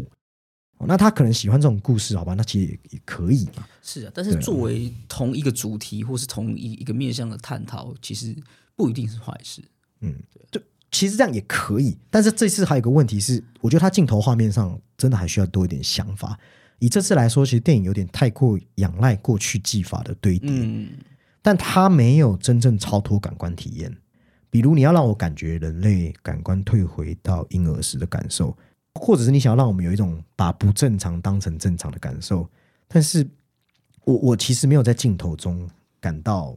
[0.78, 2.32] 哦那他可能喜欢这种故事，好吧？
[2.32, 3.66] 那其实也也可以嘛。
[3.82, 8.34] 是啊，但是作为同一个主题或是同一一个面向的探讨，其实
[8.74, 9.62] 不一定是坏事。
[10.00, 10.14] 嗯，
[10.50, 16.38] 对其实这样也可以，但是这次还有一个问题是，我觉得他镜头画面上真的还需要多一点想法。
[16.78, 20.88] 以这次来说，其实电影有点太过仰赖过去技法的堆叠，嗯，
[21.42, 23.94] 但他没有真正超脱感官体验。
[24.50, 28.56] 比如你要让我感觉人类感官退回到婴儿时的感受，
[28.94, 32.48] 或者是你想要让我们有一种把不正常当成正常的感受，
[32.88, 33.26] 但是
[34.04, 35.68] 我我其实没有在镜头中
[36.00, 36.56] 感到，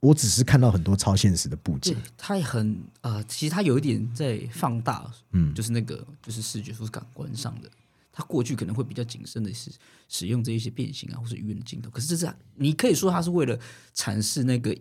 [0.00, 7.68] 我只是看到很多超现实的布景，，它也很呃，其实它有一点在放大，嗯就是那个就是视觉或是感官上的。
[8.16, 9.72] 它过去可能会比较谨慎的是
[10.08, 13.58] 使用这一些变形啊，或是语言的镜头，可是这是你可以说它是为了
[13.92, 14.72] 阐释那个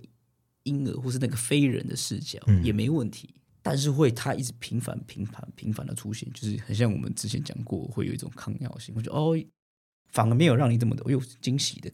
[0.64, 3.30] 婴儿或是那个非人的视角、也没问题，
[3.62, 9.38] 但是会它一直频繁、频繁、频繁的出现，就是很像我们之前讲过，会有一种抗药性，我觉得哦，
[10.10, 11.92] 反而没有让你这么的有惊喜的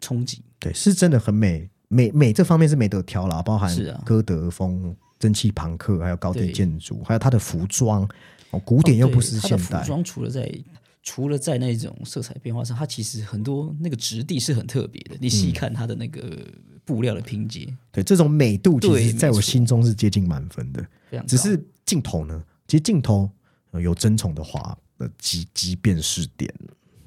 [0.00, 0.42] 冲击。
[0.58, 8.08] 对，是真的很美，美美这方面是没得挑啦，包含是啊歌德风、蒸汽朋克，还有高地对建筑，还有它的服装，
[8.50, 10.64] 哦，古典又不是现哦对它的服代，装除了在
[11.02, 15.16] 除了在那种色彩变化上，它其实很多那个质地是很特别的。
[15.20, 16.50] 你细看它的那个
[16.84, 20.86] 布料的拼接，对这种美度，其实在我心中是接近满分的。
[21.26, 23.30] 只是镜头呢，其实镜头、
[23.70, 26.52] 呃有争宠的话，呃，即即便是点，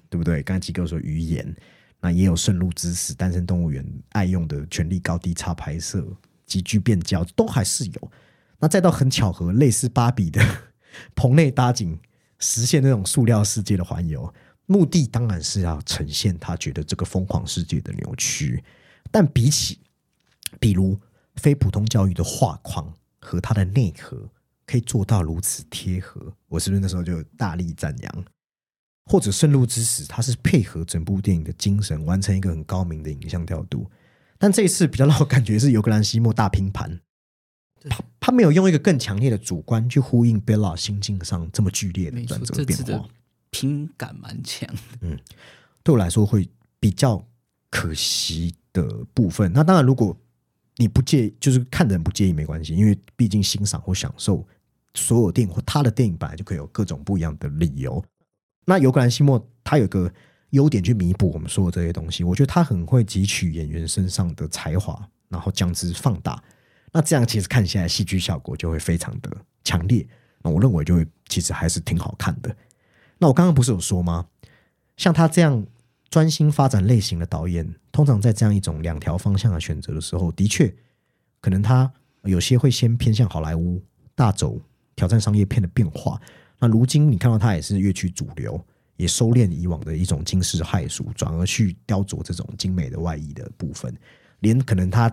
[0.10, 0.42] 对不对？
[0.44, 1.56] 刚才吉哥说语言，
[2.00, 6.06] 那也有《圣路之死》《单身动物园》爱用的权力高低差拍摄，
[6.46, 8.12] 急剧变焦，都还是有。
[8.60, 10.42] 那再到很巧合，类似芭比的
[11.16, 11.98] 棚内搭景，
[12.40, 14.34] 实现那种塑料世界的环游，
[14.66, 18.64] 目的当然是要呈现他觉得这个疯狂世界的扭曲。
[19.12, 19.80] 但比起，
[20.60, 21.00] 比如
[21.36, 24.30] 非普通教育的画框和它的内核
[24.66, 28.26] 可以做到如此贴合，我是不是那时候就大力赞扬？
[29.06, 33.90] 或者《圣路之死》，它是配合整部电影的精神，完成一个很高明的影像调度。
[34.38, 37.00] 但这一次比较让我感觉是尤格兰西莫大拼盘，
[37.90, 43.08] 他他没有用一个更强烈的主观去呼应贝拉心境上这么剧烈的转，折变化。
[43.50, 45.18] 拼感蛮强嗯。
[45.82, 46.50] 对我来说会
[46.82, 47.26] 比较
[47.70, 49.52] 可惜的部分。
[49.54, 50.16] 那当然，如果
[50.76, 54.46] 你不介意，就是看的人不介意没关系，因为毕竟欣赏或享受
[54.94, 58.04] 所有电影或他的电影本来就可以有各种不一样的理由。
[58.66, 60.12] 那尤格兰西莫他有个
[60.52, 66.42] 优点去弥补我们说的这些东西，我觉得他很会汲取演员身上的才华，然后将之放大。
[66.92, 69.30] 那这样其实看起来戏剧效果就会非常的
[69.64, 70.08] 强烈。
[70.42, 72.56] 那我认为就会其实还是挺好看的。
[73.18, 74.28] 那我刚刚不是有说吗？
[74.96, 75.66] 像他这样
[76.10, 80.72] 专心发展类型的导演，通常在这样一种两条方向的选择的时候，的确
[81.42, 81.92] 可能他
[82.26, 83.82] 有些会先偏向好莱坞
[84.14, 84.62] 大走
[84.96, 86.22] 挑战商业片的变化。
[86.60, 88.64] 那如今你看到他也是越趋主流，
[88.98, 93.92] 也收敛以往的一种惊世骇俗，转而去雕琢这种精美的外衣的部分，
[94.42, 95.12] 连可能他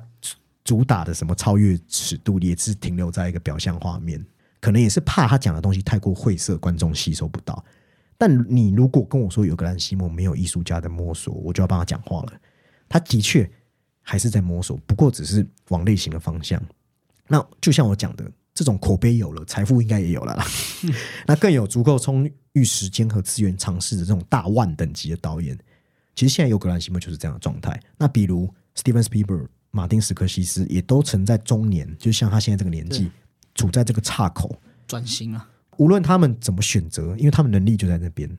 [0.63, 4.23] 主打的什么超越尺度，也是停留在一个表象画面，
[4.61, 7.65] 可能也是怕他讲的东西太过晦涩，观众吸收不到。
[8.19, 12.33] 但你如果跟我说有格兰西莫没有艺术家的摸索，我就要帮他讲话了。
[12.95, 13.51] 他的确
[14.03, 16.63] 还是在摸索，不过只是往类型的方向。
[17.27, 20.47] 那就像我讲的，这种口碑有了，财富应该也有了啦。
[21.27, 25.59] 那更有足够充裕时间和资源尝试的这种大腕等级的导演，
[26.15, 27.83] 其实现在有格兰西莫就是这样的状态。
[27.99, 33.11] 那比如 Steven Spielberg、马丁斯科西斯也都曾在中年，就像他现在这个年纪，
[33.57, 34.57] 处在这个岔口。
[34.87, 38.31] 转型啊，无论他们怎么选择，因为他们能力就在那边，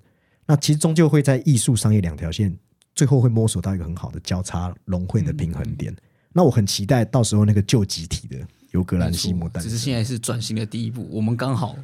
[0.46, 2.58] 那其实终究会在艺术、商业两条线，
[2.96, 5.96] 最后会摸索到一个很好的交叉融汇的平衡点。
[6.32, 8.38] 那我很期待到时候那个旧集体的
[8.72, 9.70] 尤格兰西莫诞生。
[9.70, 11.78] 只是现在是转型的第一步，我们刚好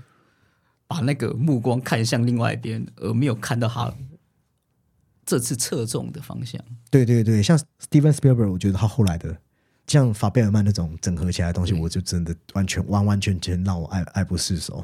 [0.88, 3.94] 把那个目光看向另外一边，而没有看到他
[5.26, 6.62] 这次侧重的方向。
[6.90, 9.38] 对对对，像 Steven Spielberg，我觉得他后来的
[9.88, 14.84] 像法贝尔曼那种整合起来的东西，我就真的完全完完全全让我爱爱不释手。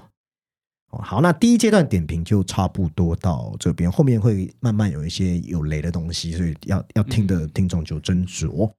[0.89, 8.71] 哦，好，那第一阶段点评就差不多到这边，后面会慢慢有一些有雷的东西，所以要要听的听众就斟酌。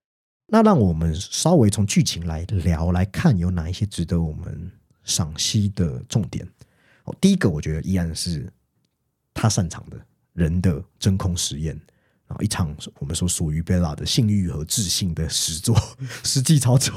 [0.47, 4.71] 那让我们稍微从剧情来聊来看，有哪一些值得我们
[5.05, 6.49] 赏析的重点？
[7.05, 8.51] 哦，第一个我觉得依然是
[9.35, 10.01] 他擅长的
[10.33, 11.79] 人的真空实验。
[12.27, 15.75] 然后一场我们说属于贝拉的性欲和自信的实作
[16.25, 16.95] 实际操作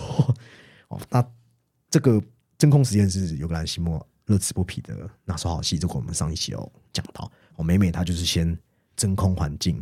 [0.90, 1.26] 哦，那
[1.90, 2.22] 这个
[2.58, 8.58] 真空实验是尤格兰西莫乐此不疲的拿手好戏，这个我们上一期有讲到哦，美美她就是先
[8.96, 9.76] 真空环境，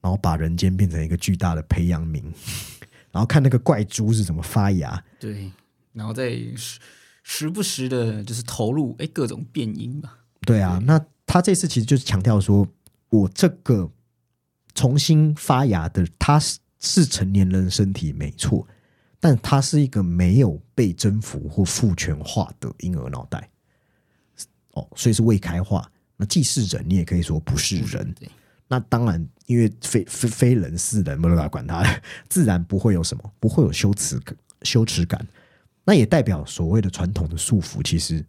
[0.00, 2.22] 然后把人间变成一个巨大的培养皿，
[3.12, 5.04] 然后看那个怪猪是怎么发芽。
[5.20, 5.52] 对，
[5.92, 6.80] 然后再时
[7.22, 10.18] 时不时的就是投入哎各种变音吧。
[10.40, 12.66] 对啊，那他这次其实就是强调说，
[13.10, 13.90] 我这个
[14.74, 18.66] 重新发芽的，他是是成年人身体没错，
[19.18, 23.50] 但他是一个没有被征服或父权化的婴儿脑袋。
[24.76, 25.90] 哦，所以是未开化。
[26.16, 28.14] 那既是人，你也可以说不是人。
[28.14, 28.30] 对，
[28.68, 31.84] 那当然，因为非非非人是人，没办法管他，
[32.28, 35.26] 自然不会有什么，不会有羞耻感羞耻感。
[35.84, 38.24] 那也代表所谓的传统的束缚，其实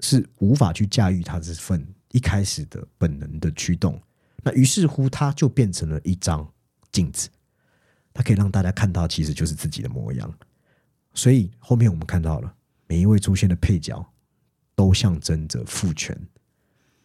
[0.00, 4.00] 是无法去驾驭他这份一开始的本能的驱动。
[4.42, 6.46] 那于是乎，他就变成了一张
[6.90, 7.28] 镜子，
[8.12, 10.32] 它可以让大家看到，其实就是自己的模样。
[11.14, 12.54] 所以后面我们看到了
[12.86, 14.04] 每一位出现的配角，
[14.74, 16.18] 都象征着父权，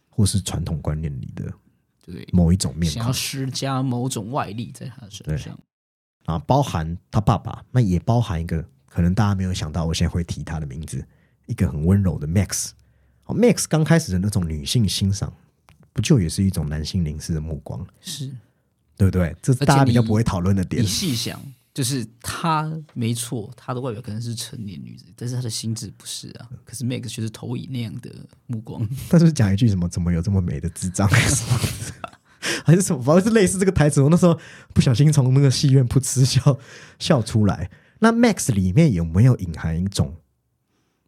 [0.09, 1.51] 或是传统观念里的
[2.05, 3.11] 对，某一种面孔想要。
[3.11, 5.57] 施加某种外力在他身上。
[6.25, 11.05] 啊，包含他爸爸，那也包含一个可能大家没有想到，我现在会提他的名字，
[11.45, 12.71] 一个很温柔的 Max。
[13.25, 15.33] 哦，Max 刚开始的那种女性欣赏，
[15.93, 18.29] 不就也是一种男性凝视的目光，是
[18.97, 19.33] 对不对？
[19.41, 20.87] 这是大家比较不会讨论的点你。
[20.87, 21.41] 细想，
[21.77, 26.49] 就是她没错，她的外表可能是成年女子，但是她的心智不是啊。
[26.65, 28.09] 可是 Max 却是投以那样的
[28.47, 28.89] 目光。
[29.07, 31.07] 但是讲一句什么，怎么有这么美的智障？
[31.13, 31.35] 还是
[32.81, 33.03] 什么？
[33.03, 34.01] 反正是类似这个台词。
[34.01, 34.39] 我那时候
[34.73, 36.57] 不小心从那个戏院噗嗤笑
[36.97, 37.69] 笑出来。
[37.99, 40.15] 那 Max 里面有没有隐含一种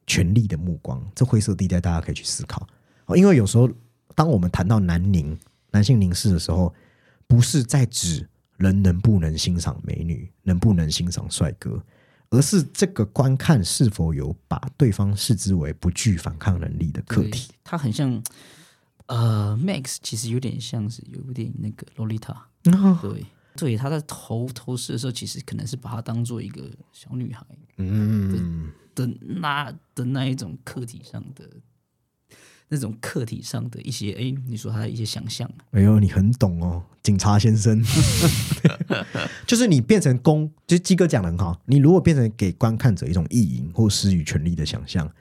[0.06, 1.04] 权力的目光？
[1.16, 2.68] 这灰色地带大家可以去思考。
[3.06, 3.68] 哦，因为有时候
[4.14, 5.36] 当我们谈到男凝、
[5.72, 6.72] 男性凝视的时候，
[7.26, 8.29] 不是在指
[8.60, 11.84] 人能不能欣赏美女，能不能欣赏帅哥，
[12.30, 18.22] 而是这个观看是否有把对方视之为不具反抗能力的课对题。，她很像
[19.08, 22.48] 呃 Max，其实有点像是有点那个洛丽塔。
[22.74, 27.45] 哦对对，他在投投射的时候，其实可能是把她当做一个小女孩
[27.78, 31.50] 嗯，的那的那一种客体上的
[32.70, 35.50] 那种客体上的一些哎，你说他的一些想象。
[35.72, 37.84] 哎呦，你很懂哦，警察先生。
[39.46, 41.60] 就是你变成公，就是鸡哥讲的很好。
[41.66, 45.12] 你如果变成给观看者一种意淫或施予权力的想象，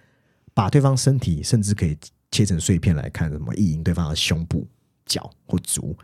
[0.52, 1.96] 把对方身体甚至可以
[2.30, 4.66] 切成碎片来看，什么意淫对方的胸部、
[5.06, 5.96] 脚或足，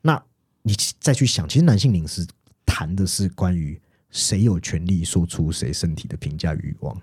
[0.00, 0.22] 那
[0.62, 2.26] 你再去想，其实男性凝视
[2.64, 3.78] 谈的是关于
[4.10, 6.98] 谁有权利说出谁身体的评价欲望。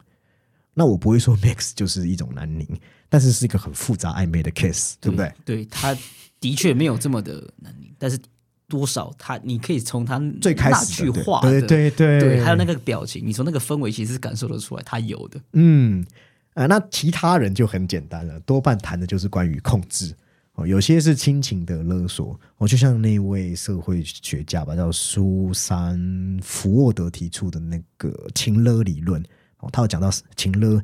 [0.78, 2.68] 那我不会说 mix 就是一种南宁，
[3.10, 5.34] 但是是一个很复杂暧昧的 case，对不对？？
[5.44, 5.98] 对，他
[6.40, 8.20] 的确没有这么的难听，但是
[8.68, 15.42] 多少他你可以从他最开始的句话的对对对对，还有那个表情，你从那个氛围其实是感受得出来，他有的。
[15.54, 16.06] 嗯，
[16.54, 20.14] 啊，那其他人就很简单了，多半谈的就是关于控制
[20.54, 25.98] 哦，有些是亲情的勒索哦，就像那位社会学家吧，叫苏珊·
[26.44, 29.24] 福沃德提出的那个情勒理论
[29.60, 30.82] 哦，他有讲到情勒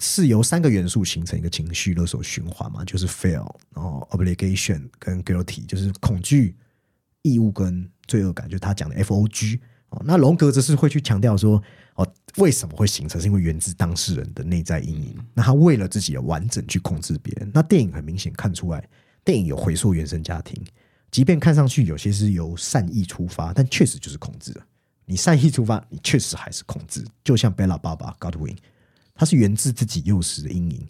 [0.00, 6.56] 是由三个元素形成一个情绪勒索循环嘛，就是 fear，然后 obligation 跟 guilty，就是恐惧、
[7.22, 9.60] 义务跟罪恶感，就是他讲的 F O G。
[9.90, 11.62] 哦，那荣格则是会去强调说，
[11.96, 13.20] 哦，为什么会形成？
[13.20, 15.14] 是因为源自当事人的内在阴影。
[15.34, 17.50] 那他为了自己的完整去控制别人。
[17.52, 18.88] 那电影很明显看出来，
[19.22, 20.58] 电影有回溯原生家庭，
[21.10, 24.66] 即便看上去有些是由善意出发，但确实就是控制了。
[25.04, 27.04] 你善意出发，你确实还是控制。
[27.24, 28.56] 就像贝拉爸爸 Godwin，
[29.14, 30.88] 他是源自自己幼时的阴影，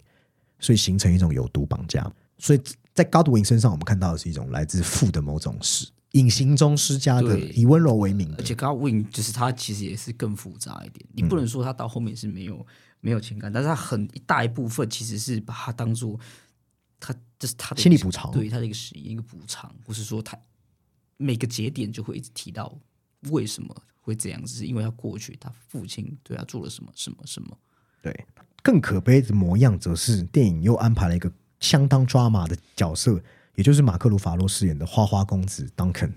[0.59, 2.11] 所以形成一种有毒绑架。
[2.37, 2.61] 所以
[2.93, 12.63] 在 Godwin 身上，我们看到的是一种来自父的某种施隐形中施加的以温柔为名而且 Godwin 就是他其实也是更复杂一点，你不能说他到后面是没有
[13.01, 16.19] 没有情感，但是他很一大一部分其实是把他当做
[16.99, 20.37] 他这是他的心理补偿对他的一个实验一个补偿，不是说他
[21.17, 22.77] 每个节点就会一直提到
[23.29, 27.57] 为什么会这样，子是因为他过去他父亲对他做了什么什么什么，
[28.01, 28.25] 对，
[28.61, 33.21] 更可悲的模样，则是电影又安排了一个相当抓马的角色，
[33.55, 36.11] 也就是马克·鲁法洛饰演的花花公子 Duncan。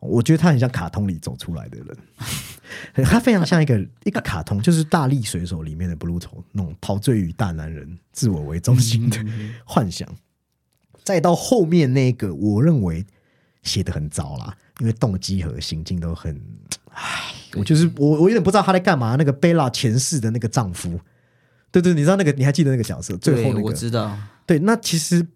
[0.00, 1.98] 我觉得他很像卡通里走出来的人，
[3.04, 9.18] 他非常像一个一个卡通，就是《大力水手》里面的 Bluto 那种陶醉于大男人、自我为中心的
[9.64, 10.08] 幻想。
[11.02, 13.04] 再到后面那个，我认为
[13.62, 16.40] 写的很糟啦，因为动机和行径都很，
[16.92, 19.16] 唉，我就是我，我有点不知道他在干嘛。
[19.16, 21.00] 那个贝拉前世的那个丈夫，
[21.70, 23.16] 对对，你知道那个，你还记得那个角色？
[23.16, 25.26] 最后那个我个，知道，对，那其实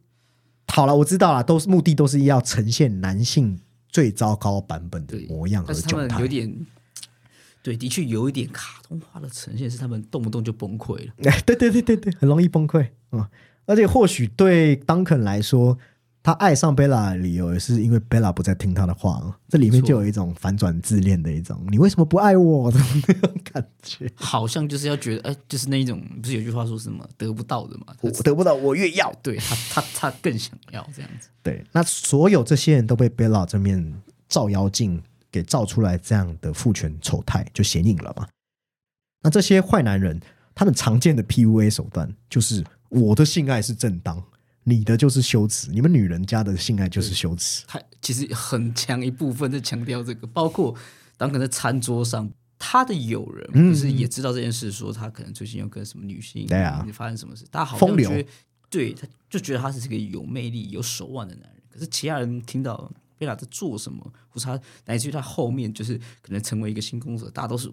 [0.68, 6.26] 好了，我知道了，都是目的都是要呈现男性最糟糕版本的模样和状态有。
[6.26, 6.66] 点。
[7.64, 11.12] 对，的确有一点卡通化的呈现，是他们动不动就崩溃了。
[11.30, 13.28] 哎，对对对对对，很容易崩溃啊、嗯！
[13.66, 15.78] 而且或许对 Duncan 来说，
[16.24, 24.08] 他爱上贝拉的理由也是因为贝拉不再听他的话，这里面就有一种反转自恋的一种，你为什么不爱我的那种感觉。
[24.14, 27.86] 好像就是要觉得，哎，就是那一种，不是有句话说什么得不到的嘛？
[28.02, 29.12] 我得不到，我越要。
[29.20, 31.28] 对他，他他更想要这样子。
[31.42, 38.28] 对，那所有这些人都被贝拉这面照妖镜给照出来，这样的父权丑态就显影了嘛？
[39.22, 40.20] 那这些坏男人，
[40.54, 44.22] 他们常见的 PUA 手段就是我的性爱是正当。
[44.64, 47.64] 你的就是羞耻，你们女人家的性爱就是羞耻。
[47.66, 50.74] 他其实很强一部分在强调这个，包括
[51.16, 58.28] 当可能在餐桌上，他的友人就是也知道这件事，说他可能最近要跟什么女性对啊发生什么事，大家好像觉得
[58.70, 61.62] 对他就觉得他是个有魅力、有手腕的男人。
[61.68, 67.70] 可是其他人听到贝拉在做什么，或是他乃至于他后面就是可能成为一个新公主，大家都是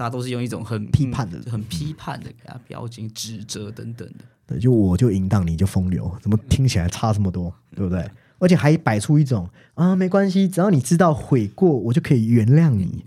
[0.00, 4.24] 大家都是用一种很批判的、很批判的给他标签、指责等等的。
[4.46, 8.10] 对就我就淫荡，你就风流，怎么听起来差这么多，对不对？
[8.38, 13.04] 而且还摆出一种啊，没关系，只要你知道悔过，我就可以原谅你，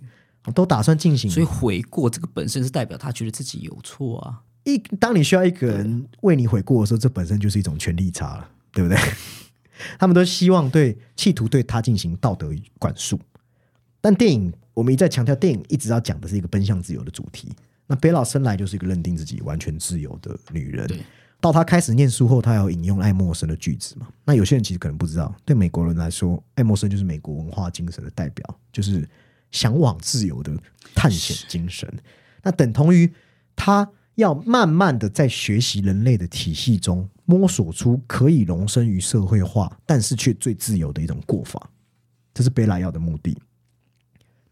[0.54, 1.32] 都打算进行。
[1.32, 4.44] 所以悔过这个本身是代表他觉得自己有错啊。
[4.66, 9.00] 一当你需要一个人为你悔过的时候，这本身就是一种权力差了，对不对？
[9.98, 13.20] 他们都希望对企图对他进行道德管束。
[14.00, 17.52] 但电影我们一再强调，电影一直要讲的是一个奔向自由的主题。
[17.86, 20.90] 那贝拉生来就是一个认定自己完全自由的女人。
[21.40, 24.08] 到她开始念书后，她要引用爱默生的句子嘛？
[24.24, 29.08] 那有些人其实可能不知道，对美国人来说，爱默生就是美国文化精神的代表，就是
[29.52, 30.58] 向往自由的
[30.96, 31.92] 探险精神。
[32.42, 33.12] 那等同于
[33.56, 41.70] 她要慢慢的在学习人类的体系中摸索出可以容身于社会化，但是却最自由的一种过法。
[42.34, 43.38] 这是贝拉要的目的。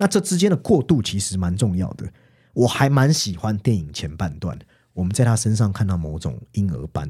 [0.01, 2.11] 那这之间的过渡其实蛮重要的，
[2.53, 4.57] 我还蛮喜欢电影前半段。
[4.93, 7.07] 我们在他身上看到某种婴儿般，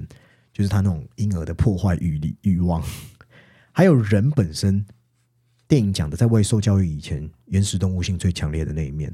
[0.52, 2.84] 就是他那种婴儿的破坏欲力欲望，
[3.72, 4.86] 还有人本身。
[5.68, 9.10] 电影讲的在未受教育以前，原始动物性最强烈的那一面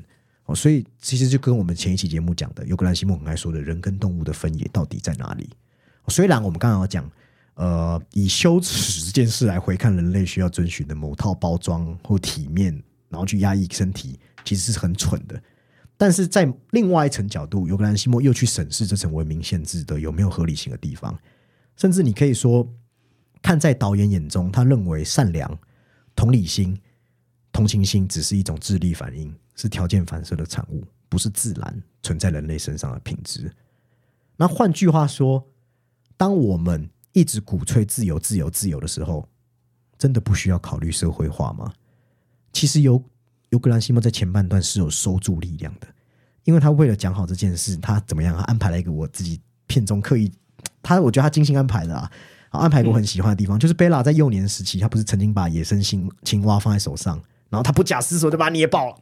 [0.46, 5.48] 哦，所以其实就跟我们前一期节目讲的，尤格兰西莫很爱说的人跟动物的分野到底在哪里？
[6.08, 7.08] 虽然我们刚刚讲，
[7.54, 12.82] 呃，以羞耻这件事来回看人类需要遵循的某套包装或体面，
[13.18, 15.42] 然后去压抑身体，其实是很蠢的。
[15.98, 21.18] 但是在另外一层角度，尤格兰西莫又去审视这层文明限制的有没有合理性的地方，
[21.76, 22.72] 甚至你可以说，
[23.42, 25.58] 看在导演眼中，他认为善良、
[26.16, 26.80] 同理心、
[27.52, 33.52] 同情心只是一种智力反应，是条件反射的产物，不是自然存在人类身上的品质。
[34.36, 35.44] 那换句话说，
[36.16, 39.28] 当我们一直鼓吹自由、自由、自由的时候，
[39.98, 41.74] 真的不需要考虑社会化吗？
[42.58, 43.04] 其实尤。
[43.50, 45.88] 尤格兰西莫在前半段是有收住力量的，
[46.44, 48.36] 因为他为了讲好这件事，他怎么样？
[48.36, 50.30] 他安排了一个我自己片中刻意，
[50.84, 52.12] 他我觉得他精心安排的啊，
[52.50, 57.16] 安排我很喜欢的地方，就是贝拉在幼年时期，他不是曾经把野生青青蛙放在手上，
[57.50, 58.96] 然后他不假思索就把它捏爆了，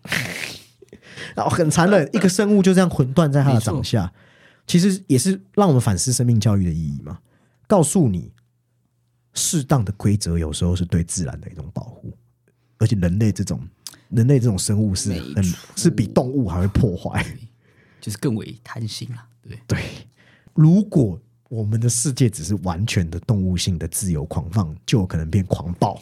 [1.33, 4.13] 然后很残忍，一个生物就这样魂断在他的掌下，
[4.67, 7.17] 其实也是让我们反思生命教育的意义嘛，
[7.65, 8.31] 告诉你
[9.33, 12.15] 适当的规则有时候是对自然的一种保护，
[12.77, 13.59] 而且人类这种。
[14.09, 15.43] 人类这种生物是很
[15.75, 17.25] 是比动物还会破坏，
[17.99, 19.79] 就是更为贪心啊，对对。
[20.53, 21.19] 如果
[21.49, 25.99] 我们的世界只是完全的动物性的自由狂放，就有可能变狂暴。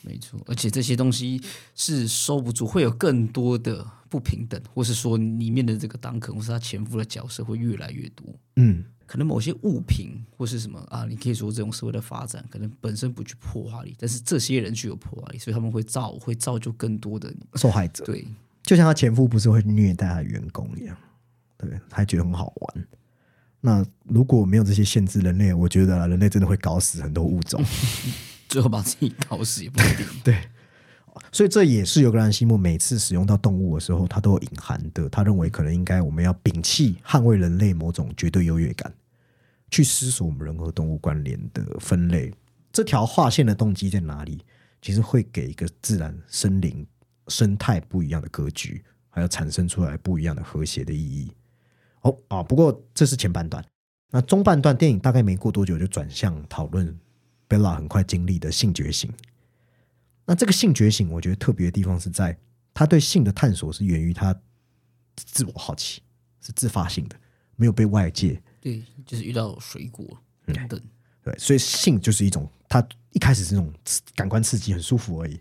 [0.00, 1.40] 没错，而且这些东西
[1.74, 8.26] 是收不住，会有更多的不平等，或是说里面的这个当肯或是他前夫的角色会越来越多。
[8.56, 8.82] 嗯。
[9.14, 18.04] 可能某些物品或是什么啊，你可以说这种社会的发展可能本身不具破坏力，但是这些人具有破坏力，所以他们会造会造就更多的受害者。
[18.04, 18.26] 对，
[18.64, 20.96] 就像他前夫不是会虐待他的员工一样，
[21.56, 22.86] 对，他觉得很好玩。
[23.60, 27.64] 那如果没有这些限制，人类我觉得人类真的会搞死很多物种，
[28.50, 30.04] 最后把自己搞死也不一定。
[30.24, 30.36] 对。
[31.30, 35.08] 所以这也是尤格兰西莫每次使用到动物的时候，他都有隐含的。
[35.08, 38.92] 他认为可能应该我们要摒弃捍卫人类某种绝对优越感，
[39.74, 42.32] 去思索我们人和动物关联的分类。
[42.72, 44.40] 这条划线的动机在哪里？
[44.80, 46.86] 其实会给一个自然森林
[47.26, 51.32] 生态不一样的格局，还有产生出来不一样的和谐的意义。
[52.02, 53.64] 哦啊，不过这是前半段。
[54.12, 56.96] 那中半段电影大概没过多久就转向讨论
[57.48, 59.12] 贝拉很快经历的性觉醒。
[60.24, 62.38] 那这个性觉醒，我觉得特别的地方是在
[62.72, 64.32] 他对性的探索是源于他
[65.16, 66.00] 自我好奇，
[66.40, 67.16] 是自发性的，
[67.56, 70.06] 没有被外界对，就是遇到水果
[70.46, 70.80] 等等，
[71.22, 73.70] 对，所以性就是一种它一开始是那种
[74.14, 75.38] 感官刺激很舒服而已，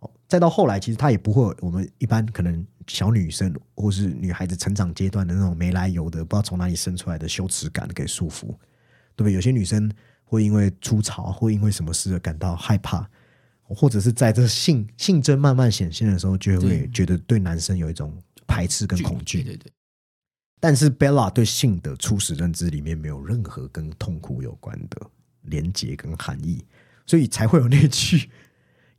[0.00, 8.48] 哦，再到后来其实它也不会我们一般可能小女生或是女孩子成长阶段的那种没来由的不知道从哪里生出来的羞耻感给束缚，
[9.16, 9.32] 对不对？
[9.32, 9.90] 有些女生
[10.24, 13.08] 会因为出潮，会因为什么事而感到害怕，
[13.62, 18.14] 或者是在这性性征慢慢显现的时候，就会觉得对男生有一种
[18.46, 19.42] 排斥跟恐惧。
[19.42, 19.72] 对对对，
[20.58, 25.00] 但是 Bella 对性的初始认知里面没有任何跟痛苦有关的
[25.42, 26.64] 连结跟含义，
[27.04, 28.30] 所以才会有那句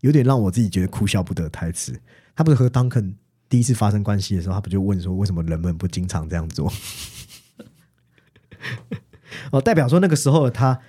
[0.01, 1.99] 有点让我自己觉得哭笑不得的台词。
[2.35, 3.15] 他不是和 Duncan
[3.49, 6.71] 第一次发生关系的时候，他不就问说为什么人们不经常这样做？
[9.51, 10.79] 哦，代表说那个时候他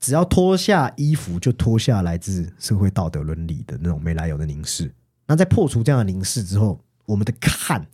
[0.00, 4.92] 只要脱下衣服，就脱下来自社会道德伦理的那种没来由的凝视。
[5.26, 7.86] 那在破除这样的凝视之后，我们的看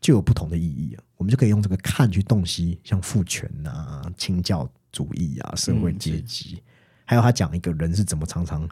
[0.00, 1.02] 就有不同的意义了。
[1.22, 6.60] 我们就可以用这个看去洞悉像父权啊、清教主义啊、社会阶级，
[7.04, 8.68] 还有他讲一个人是怎么常常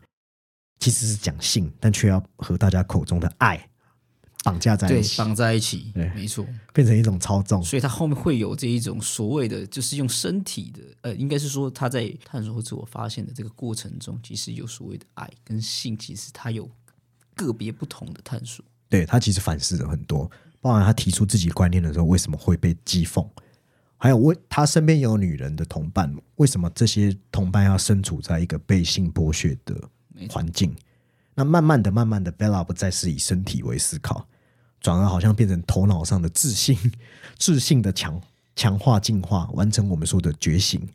[0.80, 3.64] 其实是讲性，但却要和大家口中的爱
[4.42, 6.44] 绑架在一对，起，绑在一起对，没错。
[6.72, 7.62] 变成一种操纵。
[7.62, 16.68] 所以他后面会有这一种所谓的，就是用身体的，呃，应该是说他在探索和自我发现的这个过程中，其实有所谓的爱跟性，其实他有
[17.36, 18.64] 个别不同的探索。
[18.88, 20.28] 对他其实反思了很多，
[20.60, 23.26] 包含他提出自己观念的时候，为什么会被讥讽，
[23.96, 29.74] 还有为他身边有女人的同伴，为什么这些同伴要身处在一个被性剥削的
[30.28, 30.74] 环境？
[31.34, 34.26] 那慢慢的、慢慢的，Bella 不再是以身体为思考，
[34.80, 36.76] 转而好像变成头脑上的自信、
[37.38, 38.20] 自信的强
[38.54, 40.86] 强化、进化，完成我们说的觉醒。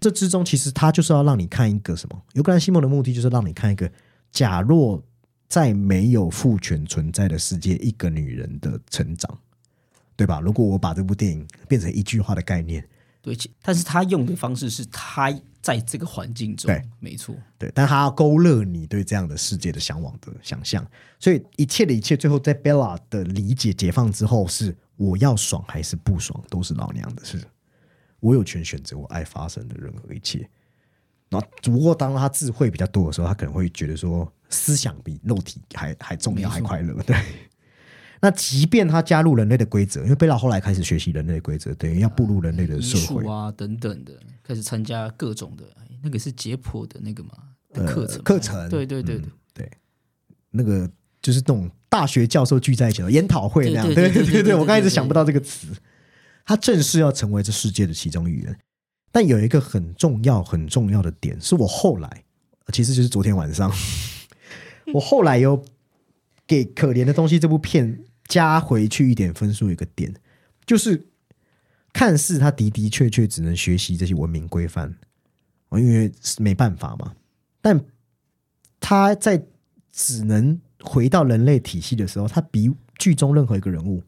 [0.00, 2.20] 这之中，其实他就是要让你看一个什么？
[2.32, 3.88] 尤格兰西蒙的目的就是让你看一个，
[4.32, 5.00] 假若
[5.54, 9.38] 在没有父权存在的世界，一个女人的成长，
[10.16, 10.40] 对吧？
[10.40, 12.84] 如果我把这部电影变成一句话的概念，
[13.22, 15.32] 对，但是他用的方式是他
[15.62, 20.84] 在这个环境中对，没错，对，但他要勾勒你对这样的世界的向往的想象，
[21.20, 27.40] 所以一切的一切，最后在 Bella 的理解解放之后，是我要爽还是不爽，都是老娘的事，
[28.18, 30.50] 我有权选择我爱发生的任何一切。
[31.30, 36.94] 然后，只不过当他智慧比较多的时候，他可能会觉得说，思想比肉体还还重要，还快乐。
[37.02, 37.16] 对。
[38.20, 47.30] 那即便他加入人类的规则，因为贝拉后来开始学习人类的规则，等于要步入人类的社会啊等等的，开始参加各种的，哎那个是解剖的那个嘛
[47.72, 49.70] 的课程，呃课程对对对对嗯对，
[50.50, 50.90] 那个
[51.20, 53.86] 就是那种大学教授聚在一起的研讨会那样。
[53.86, 55.68] 对对对对，对对对对我刚才一直想不到这个词。
[56.46, 58.54] 他正式要成为这世界的其中一员，
[59.10, 62.24] 但有一个很重要很重要的点，是我后来，
[62.70, 63.72] 其实就是昨天晚上，
[64.92, 65.64] 我后来有
[66.46, 70.12] 给《可怜的东西》这部片加回去一点分数，一个点
[70.66, 71.08] 就是，
[71.92, 74.94] 看似他的的确确只能学习这些文明规范，
[75.72, 77.14] 因为没办法嘛，
[77.60, 77.84] 但
[78.80, 79.46] 他在
[79.92, 84.02] 只能回到人类体系的时候，他比剧中任何一个人物，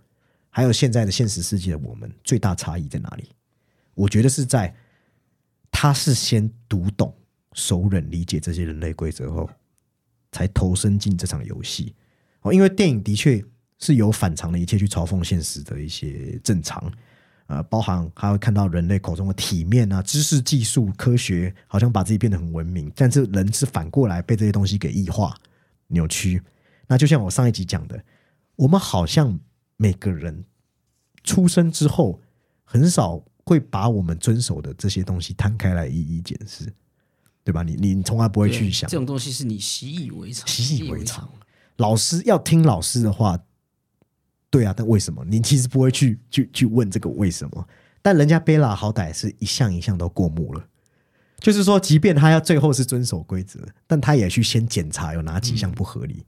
[0.51, 3.31] 还有现在的现实世界的我们，最大差异在哪里？
[3.95, 4.75] 我觉得是在
[5.71, 7.15] 他是先读懂、
[7.53, 9.49] 熟忍、理解这些人类规则后，
[10.37, 11.95] 才投身进这场游戏。
[12.43, 13.43] 哦，因为电影的确
[13.79, 16.93] 是有反常的一切去嘲讽现实的一些正常。
[17.47, 25.35] 呃，包含他会看到人类口中的体面啊、知识、技术、科学，好像把自己变得很文明，但是人是反过来被这些东西给异化、
[25.87, 26.43] 扭曲。
[26.87, 28.05] 那就像我上一集讲的，
[28.57, 29.39] 我们好像
[29.77, 30.45] 每个人
[31.23, 32.21] 出生之后，
[32.65, 36.73] 很少会把我们遵守的这些东西摊开来一一检视，
[37.47, 37.63] 对吧？
[37.63, 41.31] 你你从来不会去想对这种东西是你习以为常，习以为常。
[41.77, 43.39] 老师要听老师的话，
[44.51, 45.25] 对啊，但为什么？
[45.25, 47.69] 你其实不会去去去问这个为什么。
[48.03, 50.69] 但人家贝拉好歹是一项一项都过目了，
[51.39, 56.27] 就是说，即便他要最后是遵守规则，但他也去先检查有哪几项不合理。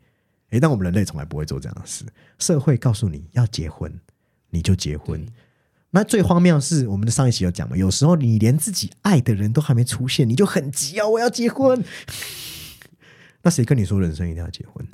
[0.51, 2.05] 诶，但我们人类从来不会做这样的事。
[2.39, 3.93] 社会告诉你要结婚，
[4.51, 5.27] 你就结婚。
[5.91, 11.82] 那最荒谬的是，我们的上一期有讲嘛，有时候你连自己爱的人都还没出现，你就很急啊，我要结婚。
[13.43, 14.86] 那谁跟你说人生一定要结婚？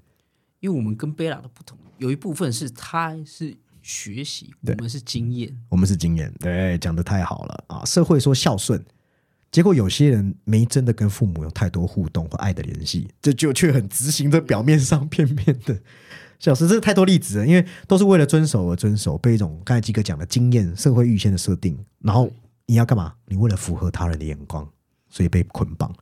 [0.61, 5.55] 因为我们跟贝拉的不同，有一部分是他是学习，我们是经验。
[5.68, 7.84] 我们是经验，对，讲的太好了啊！
[7.84, 8.82] 社会说孝顺，
[9.51, 15.78] 结果有些人没真的跟父母有太多互动和爱的联系，这就却很执行的表面上片面的
[16.39, 22.30] 孝顺，这太多例子了，因为都是为了遵守而遵守，被一种刚才基哥讲的经验、社会预先的设定，然后
[22.66, 23.14] 你要干嘛？
[23.26, 24.68] 你为了符合他人的眼光，
[25.09, 25.95] 所以被捆绑，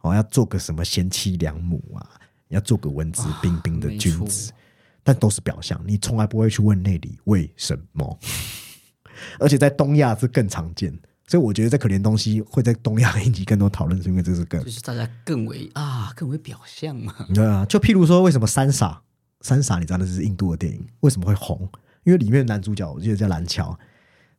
[0.00, 2.06] 哦，要做个什么贤妻良母啊，
[2.48, 4.54] 要做个文质彬彬的君子错，
[5.02, 8.18] 但都是表象，你从来不会去问内里为什么。
[9.38, 10.92] 而且在东亚是更常见，
[11.26, 17.14] 所以我觉得这可怜东西会在东亚引起更多讨论，是因为这是更就是大家更为啊，更为表象嘛。
[17.32, 17.64] 对啊。
[17.66, 18.88] 就譬如说，为什么《三傻》
[19.44, 21.68] 《三傻》你知道那是印度的电影，为什么会红？
[22.02, 23.78] 因为里面的男主角我记得叫蓝桥，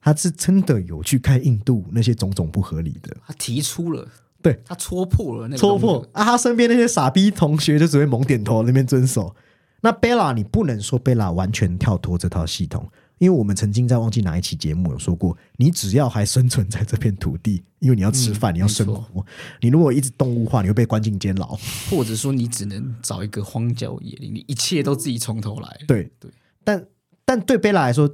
[0.01, 4.08] 他是真的有去看印度那些种种不合理的，他提出了，
[4.41, 6.26] 对，他戳破了那个戳破啊！
[6.26, 9.36] 他身边那些傻逼同学就只会猛点头那边遵守。
[9.82, 12.88] 那贝拉，你不能说贝拉完全跳脱这套系统，
[13.18, 19.26] 因为我们曾经在忘记哪一期节目有说过，你只要还生存在这片土地，因为你要吃饭，你要生活，
[19.61, 21.57] 你如果一直动物化，你会被关进监牢。
[21.89, 25.80] 或者说你只能找一个荒郊野岭，你一切都自己从头来。
[25.88, 26.30] 对对，
[26.63, 26.86] 但
[27.24, 28.09] 但对贝拉来说，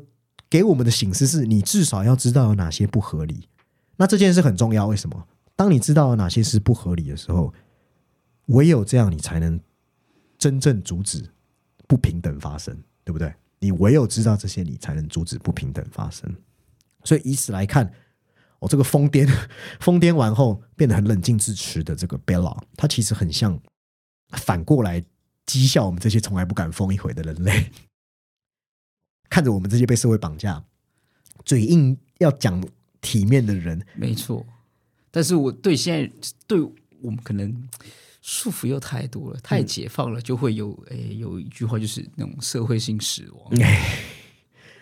[0.49, 3.47] 给我们的醒思是你至少要知道有哪些不合理。
[3.97, 5.27] 那这件事很重要，为什么？
[5.55, 7.53] 当你知道有哪些是不合理的时候，
[8.47, 9.59] 唯有这样，你才能
[10.37, 11.23] 真正阻止
[11.87, 13.33] 不平等发生，对不对？
[13.62, 16.36] 你唯有知道这些，你才能阻止不平等发生。
[17.05, 17.89] 所以以此来看，
[18.59, 19.26] 我、这个疯癫
[19.80, 23.57] 疯癫完后变得很冷静自持的这个贝拉，他其实很像
[24.32, 25.01] 反过来
[25.45, 27.72] 讥笑我们这些从来不敢疯一回的人类。
[29.30, 30.62] 看着我们这些被社会绑架、
[31.45, 32.62] 嘴硬要讲
[32.99, 34.45] 体面的人，没错，
[35.09, 36.12] 但是我对现在
[36.45, 36.62] 对
[37.01, 37.68] 我们可能
[38.22, 43.51] 束缚又太多了，太解放了，就会有诶有一句话就是那种社会性死亡。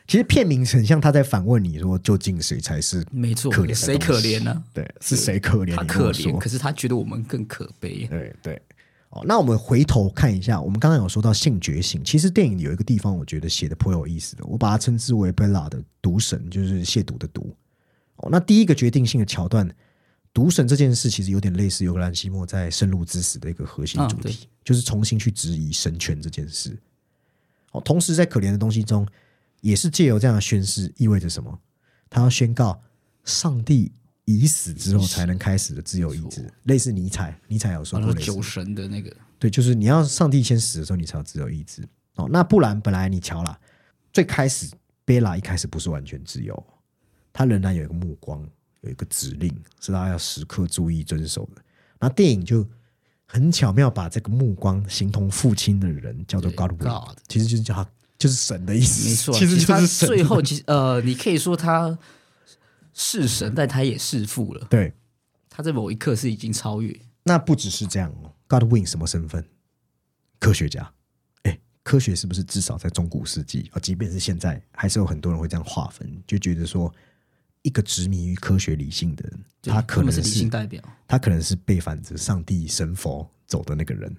[0.08, 4.64] 其实片名很像他在反问你说，究竟谁才是没错可怜，谁可怜呢？
[4.74, 5.76] 对，是谁可怜？
[5.76, 8.08] 他可怜，可是他觉得我们更可悲。
[8.08, 8.62] 对对。
[9.12, 17.56] 哦，那我们回头看一下，我们刚刚有说到性觉醒，其实电影有一个地方我觉得写的颇有意思的，我把它称之为贝拉的毒神，就是亵渎的毒。
[18.18, 19.68] 哦，那第一个决定性的桥段，
[20.34, 26.78] 毒神这件事其实有点类似尤格兰西莫在《圣路之死》的一个核心主题，就是重新去质疑神权这件事。
[27.72, 29.08] 哦，同时在可怜的东西中，
[29.62, 31.60] 也是借由这样的宣誓，意味着什么？
[32.10, 32.82] 他要宣告
[33.24, 33.92] 上帝
[34.26, 42.28] 已死之后才能开始的自由意志，类似尼采，尼采有说过酒神的那个，对，就是你要上帝先死的时候，你才有自由意志哦。
[42.32, 43.60] 那不然，本来你瞧啦，
[44.14, 44.68] 最开始
[45.06, 46.64] 贝拉一开始不是完全自由，
[47.34, 48.48] 他仍然有一个目光，
[48.82, 51.62] 有一个指令，是大家要时刻注意遵守的。
[52.00, 52.66] 那电影就
[53.26, 59.86] 很巧妙把这个目光形同父亲的人叫做 God，, God 其实就是叫他就是神的意思，没错， 其实就他。
[59.86, 61.98] 最后其实呃，你可以说他
[62.94, 64.66] 是神，但他也是父了。
[64.70, 64.94] 对，
[65.50, 69.46] 他在某一刻是已经超越，那不只是这样哦，Godwin 什么身份？
[70.40, 70.92] 科学家。
[71.44, 76.94] 哎，科学是不是至少在中古世纪啊，即便是现在，还是有很多人会这样划分，就觉得说，
[77.62, 80.82] 一个执迷于科学理性的人，他可能是理性代表。
[81.08, 84.16] 他可能是背反着上帝神佛走的那个人。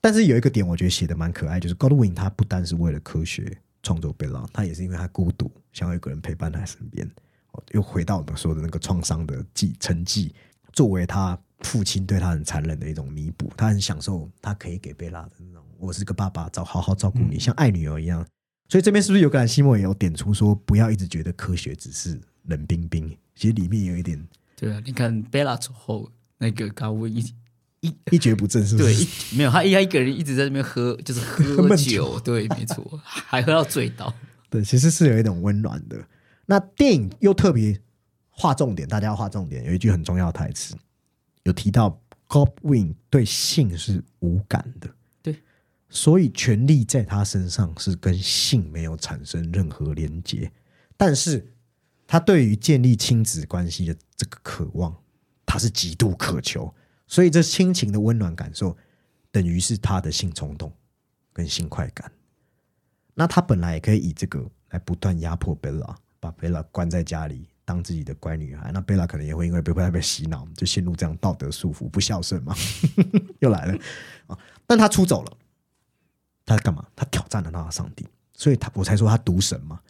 [0.00, 7.04] 但是有一个点，我觉得写的蛮可爱，就是 Godwin 他不单是为了科学创作贝拉，他也是因为他孤独，想要有个人陪伴在身边。
[7.52, 10.32] 哦，又回到我们说的那个创伤的记成绩，
[10.72, 18.24] 作为他父亲对他很残忍的一种弥补，他很享受他可以给贝拉的那种，我是个爸爸，照好好照顾你，像爱女儿一样。
[18.68, 24.26] 所以这边是不是有感西莫也有点出说，不要一直觉得科学只是冷冰冰，其实里面有一点
[24.56, 27.20] 对啊，你看贝拉走后，那个高温一
[27.80, 29.04] 一一蹶不振，是不对是？
[29.34, 34.12] 一没有他一他一个人一直在那边喝，就是喝 闷酒，酒对，没错， 还喝到醉倒。
[34.48, 36.02] 对，其实是有一种温暖的。
[36.46, 37.78] 那电影又特别
[38.30, 40.76] 划重点，大家要划重点，有一句很重要的台词，
[41.42, 44.88] 有提到 Godwin 对性是无感的，
[45.22, 45.36] 对，
[45.88, 50.50] 所以权力在他身上是跟性没有产生任何连接，
[50.96, 51.52] 但是
[52.06, 54.94] 他对于建立亲子关系的这个渴望，
[55.44, 56.72] 他是极度渴求，
[57.06, 58.76] 所以这亲情的温暖感受，
[59.30, 60.72] 等于是他的性冲动
[61.32, 62.10] 跟性快感。
[63.14, 68.70] 那他本来也可以以这个来不断压迫贝拉，把贝拉关在家里当自己的乖女孩。
[68.72, 72.54] 那贝拉可能也会因为被被被洗脑，就陷入这样道德束缚、不孝顺嘛，
[73.40, 73.78] 又来了
[74.26, 74.38] 啊！
[74.66, 75.36] 但他出走了，
[76.44, 76.86] 他干嘛？
[76.94, 79.80] 他挑战了他的上帝，所以他我才说他毒神嘛。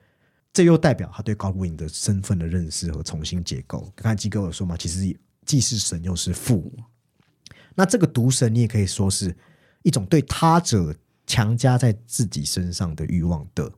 [0.56, 3.92] 这又代表他对高维的身份的认识和重新结构。
[3.94, 6.74] 刚才基哥有说嘛，其实既是神又是父。
[7.74, 9.36] 那这个毒神，你也可以说是
[9.82, 10.96] 一种对他者
[11.26, 13.70] 强加在自己身上的欲望的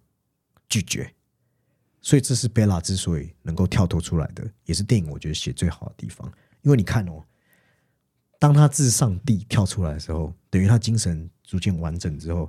[0.68, 1.12] 拒绝。
[2.00, 6.32] 所以这是贝拉之所以能够跳脱出来的，也是电影我觉得写最好的地方。
[6.62, 7.24] 因为你看哦，
[8.38, 12.48] 当他自上帝跳出来的时候，等于他精神逐渐完整之后，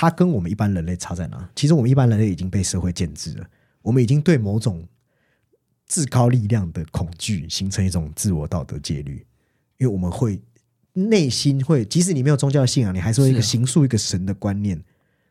[0.00, 1.46] 他跟我们一般人类差在哪？
[1.54, 3.46] 其实我们一般人类已经被社会建制了，
[3.82, 4.88] 我们已经对某种
[5.86, 9.26] 至高力量的恐惧形成一种自我道德戒律，
[9.76, 10.40] 因为我们会
[10.94, 14.82] 内心会，即使你没有宗教信仰，你还是会一个形塑一个神的观念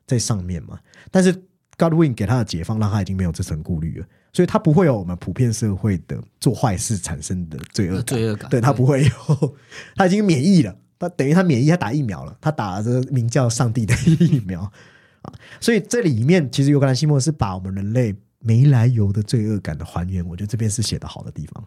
[0.05, 0.80] 在上面嘛。
[1.09, 1.34] 但是
[1.76, 8.05] Godwin 给他的解放，让他已经没有这层顾虑了，所以他不会有我们普遍社会的做坏事产生的罪恶感。
[8.05, 9.55] 罪恶感对他不会有，
[9.97, 10.78] 他已经免疫了。
[11.00, 14.62] 他等于他免疫，他打疫苗了，他打了这个名叫上帝的疫苗
[15.24, 15.34] 啊。
[15.60, 21.66] 所以这里面其实尤格兰西莫是把我们人类没来由的罪恶感的还原，我觉得这边是写的好的地方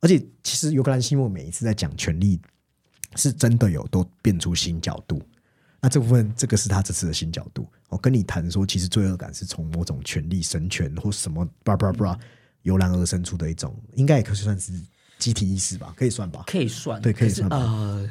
[0.00, 2.40] 而且其实尤格兰西莫每一次在讲权力，
[3.14, 5.22] 是真的有都变出新角度。
[5.80, 7.68] 那这部分这个是他这次的新角度。
[7.88, 12.18] 我跟你谈说，其实罪恶感是从某种权力、神权或什么巴拉巴拉
[12.62, 14.72] 由然而生出的一种，应该也可以算是
[15.18, 16.44] 集体意识吧，可以算吧？
[16.46, 18.08] 可以算，对可以算吧呃，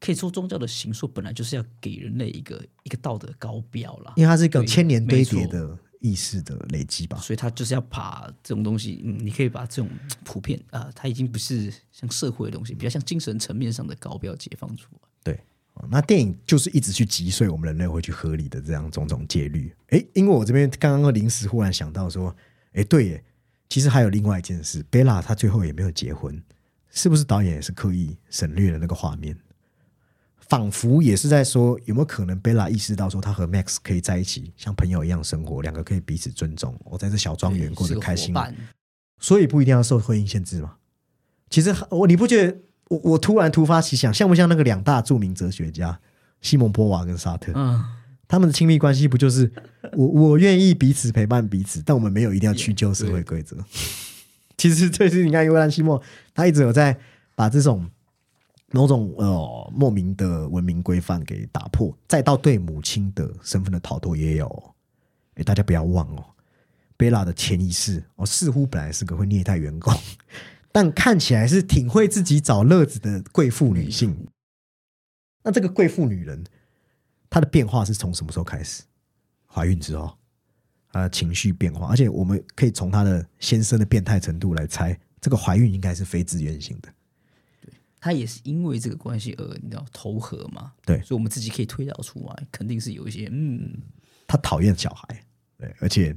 [0.00, 7.18] 可以说宗教的形塑本来就是要给人类一个一个道德高标啦，因为它是一个千年堆叠的意识的累积吧。
[7.18, 9.90] 所以它就是要把这种东西，嗯，你可以把这种
[10.24, 15.00] 普遍啊、呃它已经不是像社会的东西，比较像精神层面上的高标解放出来。
[15.22, 15.38] 对，
[15.74, 19.70] 哦那电影就是一直去击碎我们人类会去合理的这样种种戒律。
[19.88, 22.34] 诶，因为我这边刚刚临时忽然想到说，
[22.72, 23.24] 诶，对耶，
[23.68, 26.42] 其实还有另外一件事，贝拉她最后也没有结婚，
[26.88, 29.36] 是不是导演也是刻意省略了那个画面？
[30.50, 38.34] 仿佛也是在说，有没有可能贝拉意识到说，他和 Max 可以在一起，像朋友一样生活，两个可以彼此尊重，我在这小庄园过得开心。
[39.20, 40.74] 所以不一定要受婚姻限制嘛。
[41.48, 46.00] 其实我你不觉得我我突然突发奇想，像不像那个两大著名哲学家
[46.40, 47.84] 西蒙波娃跟沙特，嗯，
[48.26, 49.52] 他们的亲密关系不就是
[49.92, 53.56] 我我愿意彼此陪伴彼此，但我们没有一定要屈就社会规则。
[54.56, 56.02] 其实这是你看尤兰西莫，
[56.34, 56.98] 他一直有在
[57.36, 57.88] 把这种
[58.72, 64.74] 某种呃莫名的文明规范给打破，再到对母亲的身份的逃脱也有哦。
[65.34, 66.24] 哎，大家不要忘哦，
[66.96, 69.92] 贝拉的潜意识哦，似乎本来是个会虐待员工，
[70.70, 74.26] 但看起来是挺会自己找乐子的贵妇女性。
[75.42, 76.44] 那这个贵妇女人，
[77.28, 78.82] 她的变化是从什么时候开始？
[79.46, 80.16] 怀孕之后，
[80.92, 86.88] 她的情绪变化，而且我们可以从她的先生的变态程度来猜，这个怀孕应该是非自愿性的。
[88.00, 93.76] 他也是因为这个关系而你知道投合嘛，对所以我们自己可以推导出来，肯定是有一些嗯，
[94.26, 95.24] 他讨厌小孩，
[95.58, 96.16] 对，而且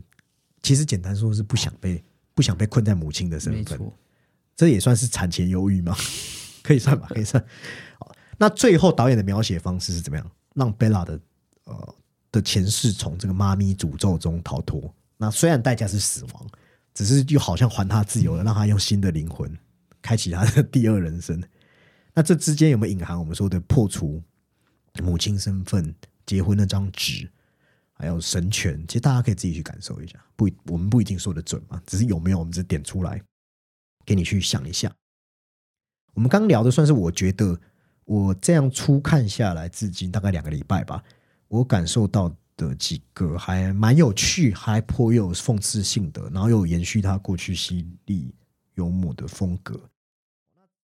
[0.62, 2.02] 其实简单说是不想被
[2.34, 3.78] 不想被困在母亲的身份，
[4.56, 5.96] 这也算是产前忧郁吗？
[6.64, 7.44] 可以算吧， 可以算。
[8.00, 10.32] 好，那最后导演的描写方式是怎么样？
[10.56, 11.20] 让贝拉的
[11.66, 11.96] 呃
[12.32, 14.94] 的前世从这个妈咪诅咒中逃脱。
[15.18, 16.48] 那虽然代价是死亡，
[16.94, 19.52] 只是又好像还他自由了，让他用新的灵魂
[20.02, 21.44] 开启他的第二人生。
[22.14, 24.22] 那这之间有没有隐含我们说的破除
[25.02, 25.94] 母亲身份、
[26.26, 27.28] 结婚那张纸，
[27.94, 28.86] 还有神权？
[28.88, 33.22] 其实大家可以自己去感受一下，不，我们不一定说的准嘛，只是有没有，我们只是点出来
[34.06, 34.94] 给你去想一下。
[36.14, 37.60] 我们刚聊的算是我觉得
[38.06, 41.04] 我这样初看下来，至今大概两个礼拜吧，
[41.48, 48.32] 我感受到的几个还蛮有趣，还颇有讽刺性的，然后又延续他过去犀利
[48.76, 49.90] 幽默的风格。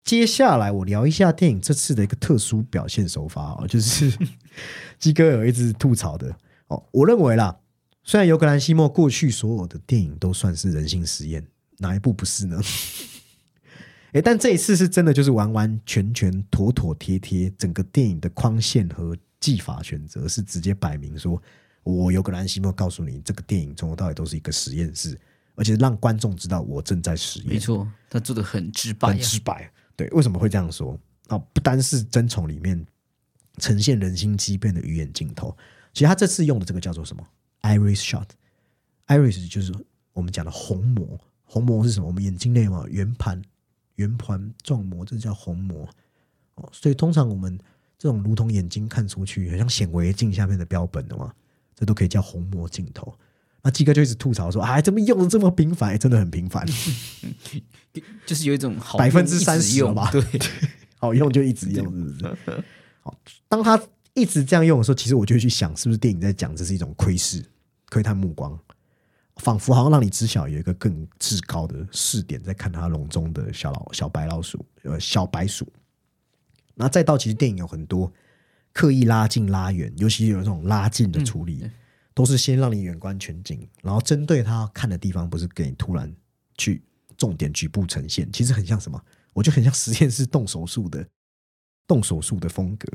[0.04, 4.10] 接下来我聊一下电影这次的一个特殊表现手法哦，就是
[4.98, 6.34] 鸡哥有一直吐槽的
[6.68, 7.58] 哦，我认为啦，
[8.02, 11.46] 虽然尤格兰西莫过去所有的电影都算是人性实验，
[11.78, 12.58] 哪一部不是呢？
[14.12, 21.40] 诶，但这一次是真的就是完完全全妥妥贴贴，整个电影的框线和技法选择是直接摆明说，
[21.82, 25.20] 我尤格兰西莫告诉你，这个电影从头到尾都是一个实验室，
[25.54, 27.48] 而且让观众知道我正在实验。
[27.50, 29.70] 没错，他做的很直白、很啊，直白。
[29.98, 30.96] 对，为什么会这样说？
[31.26, 32.86] 啊，不单是《争宠》里面
[33.56, 35.54] 呈现人心畸变的鱼眼镜头，
[35.92, 37.26] 其实他这次用的这个叫做什么
[37.62, 39.74] ？iris shot，iris 就是
[40.12, 41.18] 我们讲的虹膜。
[41.44, 42.06] 虹膜是什么？
[42.06, 43.42] 我们眼睛内嘛，圆盘、
[43.96, 45.88] 圆盘状膜，这叫虹膜。
[46.54, 47.58] 哦，所以通常我们
[47.98, 51.34] 这种如同眼睛看出去，很像显微镜下面的标本的嘛，
[51.74, 53.18] 这都可以叫虹膜镜头。
[53.62, 55.90] 那鸡哥就一直吐槽说：“哎，怎么用的这么频繁？
[55.90, 56.66] 哎真的很频繁。
[58.24, 60.22] ”就是有一种好百分之三十用吧 对，
[60.98, 62.64] 好用就一直用，是不是？
[63.02, 63.14] 好，
[63.48, 63.80] 当他
[64.14, 67.44] 一直这样用的时候，其实我就会去想，是不是电影在讲这是一种窥视、
[67.90, 68.56] 窥探目光，
[69.36, 75.66] 仿佛好像让你知晓有一个更至高的视点在看他笼中的小老小白老鼠，呃，小白鼠。
[76.74, 78.12] 那再到其实电影有很多
[78.72, 81.68] 刻意拉近、拉远，尤其有这种拉近的处理，
[82.18, 86.12] 都是先让你远观全景，然后针对他看的地方，不是给你突然
[86.56, 86.82] 去
[87.16, 89.00] 重点局部呈现，其实很像什么？
[89.34, 91.06] 我觉得很像实验室动手术的
[91.86, 92.88] 动手术的风格。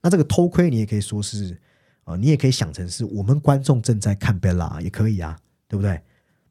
[0.00, 1.60] 那这个偷窥，你也可以说是，
[2.04, 6.02] 呃，你也可以想成是我们观众正在看贝拉，也可以啊，对不对？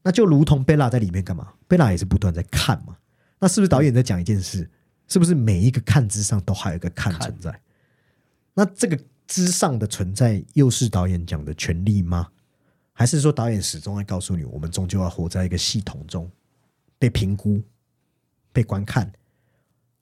[0.04, 1.52] 那就如同贝拉在里面干嘛？
[1.66, 2.96] 贝拉也是不断在看嘛。
[3.40, 4.70] 那是不是导演在讲一件事？
[5.08, 7.60] 是不是每一个看之上都还有一个看存在？
[8.54, 8.96] 那这个
[9.32, 12.28] 之上的存在，又是导演讲的权利吗？
[12.92, 16.30] 还是说导演始终在告诉你，我们终究要活在一个系统中，
[16.98, 17.62] 被评估、
[18.52, 19.10] 被观看？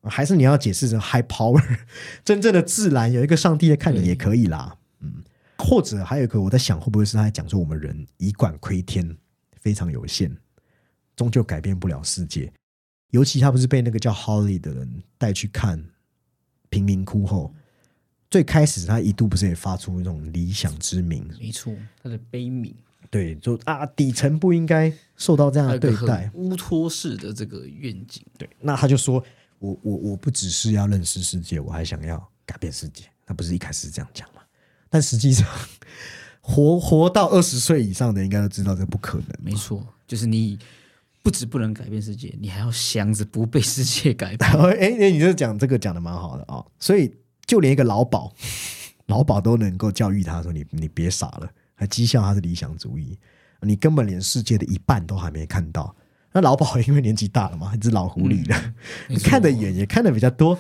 [0.03, 1.63] 还是你要解释成 high power，
[2.25, 5.23] 真正的自然有一个上帝在看你也可以啦，嗯，
[5.59, 9.17] 或者还有一个我在想，会不会是他在讲说我们人以管窥天
[9.61, 10.37] 非常有限，
[11.15, 12.53] 终究改变不了世界。
[13.11, 15.85] 尤其他不是被那个叫 Holly 的人带去看
[16.69, 17.55] 贫民窟后，
[18.31, 22.73] 最开始他一度不是也发出一种理想之名，没错，他的悲悯，
[23.11, 29.23] 对，就啊底层不应该受到这样的对待很，乌托式的这个愿景，对，那他就说
[29.59, 32.17] 我我我不只是要认识世界，我还想要
[32.47, 33.05] 改变世界。
[33.27, 34.43] 他不是一开始是这样讲嘛？
[34.89, 35.47] 但实际上，
[36.41, 39.27] 活活到二十岁以上的应该都知道这不可能。
[39.41, 40.59] 没错，就是你
[41.23, 44.51] 不止不能改变世界，你还要想着不被世界改变。
[44.59, 47.13] 哎哎，你这讲这个讲的蛮好的啊、所以
[47.51, 48.33] 就连一个老鸨，
[49.07, 53.19] 老鸨都能够教育他说：“你你别傻了。”还讥笑他是理想主义，
[53.63, 55.97] 你根本连世界的一半都还没看到。
[56.33, 58.75] 那老鸨因为年纪大了嘛，一只老狐狸了，
[59.09, 60.57] 没错看得远也看得比较多，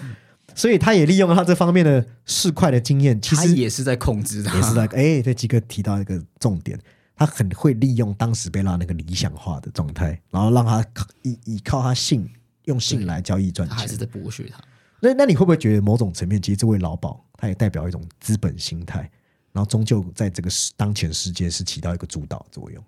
[0.52, 6.76] 所以他也利用他这方面的市侩的经验，其实也是在控制他，也是在哎，这几个提到一个重点，
[7.14, 12.28] 他很会利用当时贝拉那个理想化的状态，然后让他靠依依靠他性
[12.64, 13.76] 用性来交易赚钱。
[13.76, 14.58] 还是在剥削他。
[15.00, 19.10] 那那你会不会觉得某种层面，其实这位老鸨他也代表一种资本心态，
[19.52, 22.84] 然后终究在这个世当前世界是起到一个主导作用，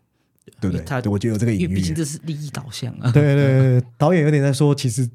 [0.61, 0.85] 对不对？
[0.85, 1.83] 他对我觉得有这个隐喻因为毕。
[1.83, 3.11] 竟这是利益导向啊。
[3.11, 5.09] 对 对对，导演有点在说，其实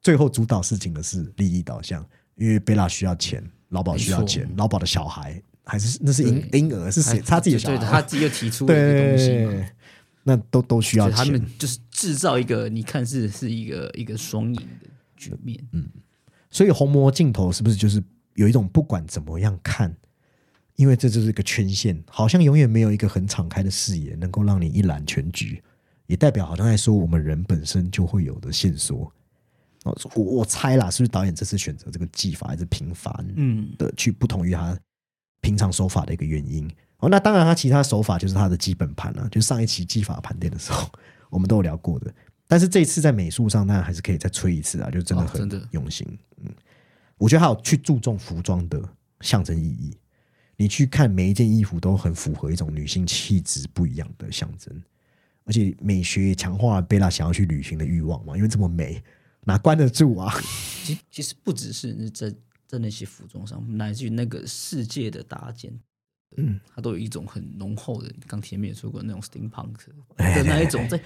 [0.00, 2.04] 最后主导事情的是利益导向，
[2.36, 7.20] 因为贝拉需要钱，老鸨需要钱，老鸨的小孩还是那是婴婴儿，是谁？
[7.20, 9.50] 他自己的小对，孩，他自己又提出了一个东西嘛。
[9.50, 9.68] 对，
[10.22, 11.32] 那都都需要他钱。
[11.32, 15.62] 们就是制造一个你看似是一个一个双赢的局面。
[15.72, 15.86] 嗯
[16.50, 18.02] 所以红魔镜头是不是就是
[18.34, 19.94] 有一种不管怎么样看，
[20.76, 25.62] 因为这就是一个圈线，好像永远没有一个很敞开的视野能够让你一览全局，
[26.06, 29.12] 也代表好像在说我们人本身就会有的线索。
[30.14, 34.78] 我我猜啦，是不是导演这次选择这个技法还是平凡嗯，的去不同于他
[35.40, 36.68] 平常手法的一个原因？
[36.98, 40.90] 哦，那当然，他其他手法就是他的基本盘了、就上一期技法盘点的时候，
[41.30, 42.12] 我们都有聊过的。
[42.50, 46.04] 但是这一次在美术上，当然还是可以再吹一次啊，就真的很用心。
[46.38, 46.50] 嗯，
[47.18, 48.82] 我觉得还有去注重服装的
[49.20, 49.94] 象征意义。
[50.56, 54.82] 你去看每一件衣服都很符合一种女性气质不一样的象征，
[55.44, 59.00] 而且美学也强化了贝拉想要去旅行的欲望嘛，因为这么美，
[59.44, 60.34] 哪关得住啊？
[60.82, 62.34] 其实 其实不只是在
[62.66, 65.70] 在那些服装上，乃至于那个世界的搭建，
[66.38, 69.76] 嗯，它都有一种很浓厚的，刚前面也说过那种 steampunk
[70.16, 70.98] 哎的那一种在。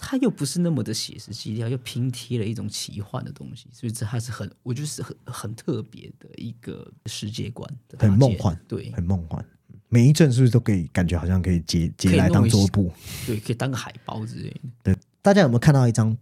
[0.00, 9.44] 它又不是那么的写实基调，又拼贴了一种奇幻的东西，所以这还是很，我觉得是很很特别的一个世界观的，很梦幻对很梦幻。
[9.88, 12.92] 每一阵是不是都可以感觉好像可以截截来当桌布？
[13.26, 14.60] 对，可以当个海报之类的。
[14.84, 16.16] 对，大家有没有看到一张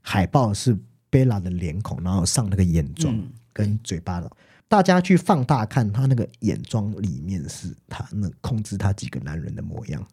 [0.00, 0.78] 海报是
[1.10, 4.30] 贝拉的脸孔，然后上那个眼妆嗯跟嘴巴的？
[4.68, 10.06] 大家去放大看他那个眼妆里面是他那控制他几个男人的模样。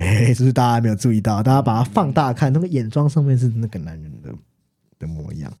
[0.00, 4.34] 哎，这是大家没有注意到，大家把它放大看，那个眼妆上面是那个男人的
[4.98, 5.52] 的模样。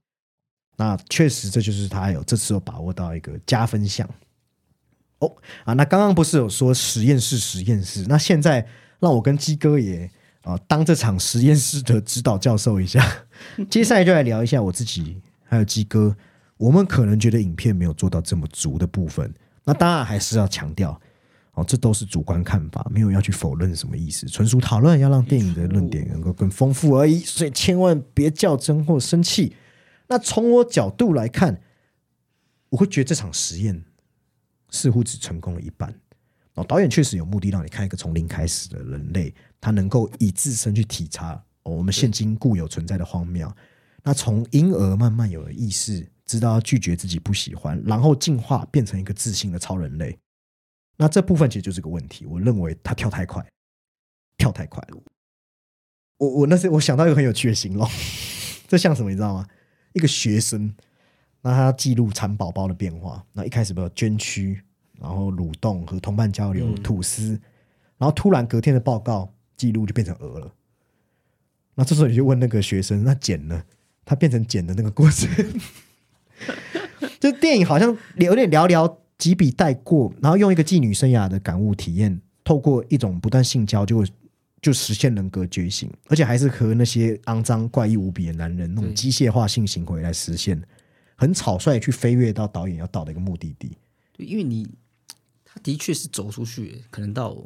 [0.76, 4.08] 那确实，这就是他有这次有把握到一个加分项。
[5.18, 5.30] 哦
[5.64, 8.06] 啊，那刚刚不是有说实验室实验室？
[8.08, 8.66] 那现在
[8.98, 10.10] 让我跟鸡哥也
[10.40, 13.06] 啊当这场实验室的指导教授一下。
[13.68, 16.16] 接下来就来聊一下我自己还有鸡哥，
[16.56, 19.30] 我们可能觉得影片没有做到这么足的部分。
[19.64, 20.98] 那当然还是要强调
[21.60, 27.18] 哦，这都是主观看法，没有要去否认什么意思，纯属讨论，要让电影的论点能够更丰富而已。
[27.18, 29.54] 所以千万别较真或生气。
[30.08, 31.60] 那从我角度来看，
[32.70, 33.84] 我会觉得这场实验
[34.70, 35.94] 似乎只成功了一半。
[36.54, 41.34] 哦，导演确实有目的让你看一个从零开始的人类，他能够以自身去体察、
[41.64, 43.52] 哦、我们现今固有存在的荒谬。
[44.02, 50.18] 那从婴儿慢慢有了意识，知道要拒绝自己不喜欢，然后进化变成一个自信的超人类。
[51.00, 53.42] 那这部分其实就是个问题，我认为他跳太快，
[54.36, 55.02] 跳太快了。
[56.18, 57.88] 我我那时我想到一个很有趣的形容，
[58.68, 59.46] 这像什么你知道吗？
[59.94, 60.74] 一个学生，
[61.40, 64.60] 那他记录蚕宝宝的变化，那一开始不有捐躯，
[65.00, 67.30] 然后蠕动和同伴交流、嗯吐丝，
[67.96, 70.52] 然后突然隔天的报告记录就变成鹅了。
[71.76, 73.64] 那这时候你就问那个学生，那茧呢？
[74.04, 75.30] 它变成茧的那个过程，
[77.18, 84.04] 就电影好像有点寥寥几笔带过，然后用一个妓女生涯的感悟体验，透过一种不断性交就
[84.62, 90.60] 就实现人格觉醒，而且还是和那些肮脏怪异无比的男人那种机械化性行为来实现，
[91.16, 93.76] 很草率去飞跃到导演要到的一个目的地。
[94.16, 94.66] 对，因为你
[95.44, 97.36] 他的确是走出去，可能到，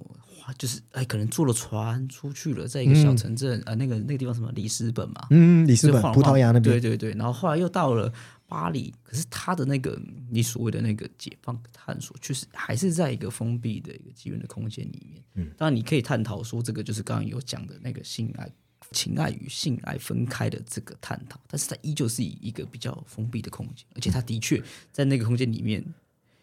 [0.59, 8.13] 就是哎，可能坐了船出去了，在一个小城镇啊、呃那个那个地方什么里斯本嘛，嗯，里斯本葡萄牙那边，对对对，然后后来又到了
[8.47, 15.23] 巴黎，可是他的那个你所谓的那个解放探索，确实还是在一个封闭的一个机缘的空间里面。
[15.35, 18.51] 嗯，当然你可以探讨说，这个就是刚刚有讲的那个性爱
[18.93, 25.85] 情爱与性爱分开的这个探讨，但是它依旧是以一个比较封闭的空间，而且它的确在那个空间里面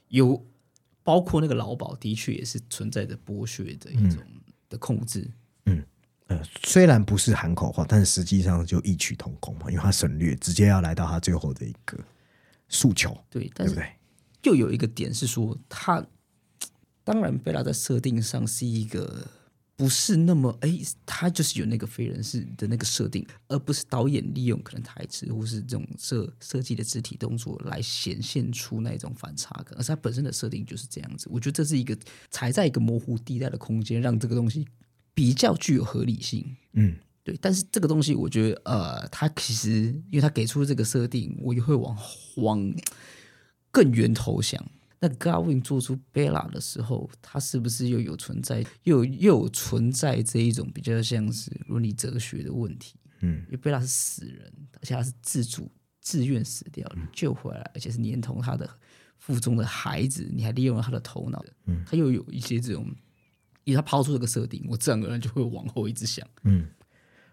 [0.09, 0.43] 有
[1.03, 4.21] 包括那个劳保，的确也是存在着剥削的一种
[4.69, 5.29] 的控制。
[6.31, 11.97] 呃，虽然不是喊口号，但是实际上就异曲同工嘛，因为他省略，直接要来到他最后的一个
[12.69, 13.93] 诉求，对，但是对不对？
[14.43, 16.05] 又有一个点是说，他
[17.03, 19.27] 当然贝拉在设定上是一个
[19.75, 31.27] 不是那么哎，他就是有那个非人式的那个设定，而不是导演利用可能台词或是这种设设计的肢体动作来显现出那种反差感，而是他本身的设定就是这样子。
[31.29, 31.97] 我觉得这是一个
[32.29, 34.65] 踩在一个模糊地带的空间，让这个东西
[35.13, 36.55] 比较具有合理性。
[36.73, 41.97] 嗯，对，但是这个东西，我觉得，呃，他其实因为他给出这个设定，我也会往
[42.37, 42.73] 往
[43.71, 44.63] 更源头想。
[45.03, 52.95] 那 Gavin 做出 Bella 的时候，他是不是又有存在，又又有存在这一种比较像是伦理哲学的问题？
[53.21, 58.69] 嗯，因为 Bella 是死人，而且他是自主自愿死掉，你救回来，而且是连同他的
[59.17, 62.87] 腹中的孩子，你还利用了他的头脑，嗯，他又有一些这种，
[63.63, 66.27] 以他抛出这个设定，我自然而然就会往后一直想。
[66.43, 66.67] 嗯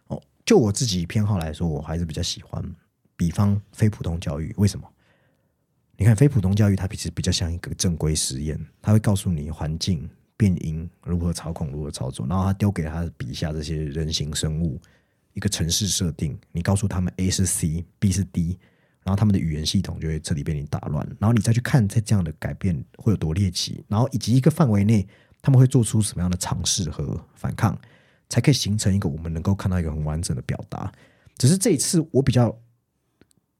[0.08, 2.62] 哦，就我自己偏好来说，我还是比较喜欢，
[3.16, 4.88] 比方非普通教育，为什么？
[5.96, 14.80] 你看非普通教育，它其实比较像一个正规实验，它会告诉你环境变音如何操控、如何操作，然后他丢给他笔下这些人形生物
[15.32, 18.56] 一个城市设定，你告诉他们 A 是 C，B 是 D，
[19.02, 25.04] 然后他们的语言系统就会彻底被你打乱，然后你再去看在这样的改变会有多猎奇，然后以及一个范围内
[25.40, 27.78] 他们会做出什么样的尝试和反抗，
[28.28, 30.92] 才可以形成一个我们能够看到一个很完整的表达。
[31.36, 32.56] 只是这一次我比较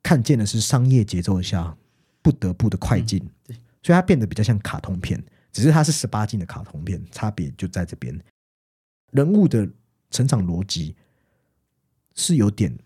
[0.02, 1.76] 看见的是商业节奏下
[2.22, 3.18] 不得不的快进，
[3.82, 5.22] 所以它变得比较像卡通片，
[5.52, 8.18] 只是它是十八禁的卡通片，差别就在这边。
[9.12, 9.68] 人物的
[10.10, 10.96] 成长逻辑
[12.14, 12.76] 是有点，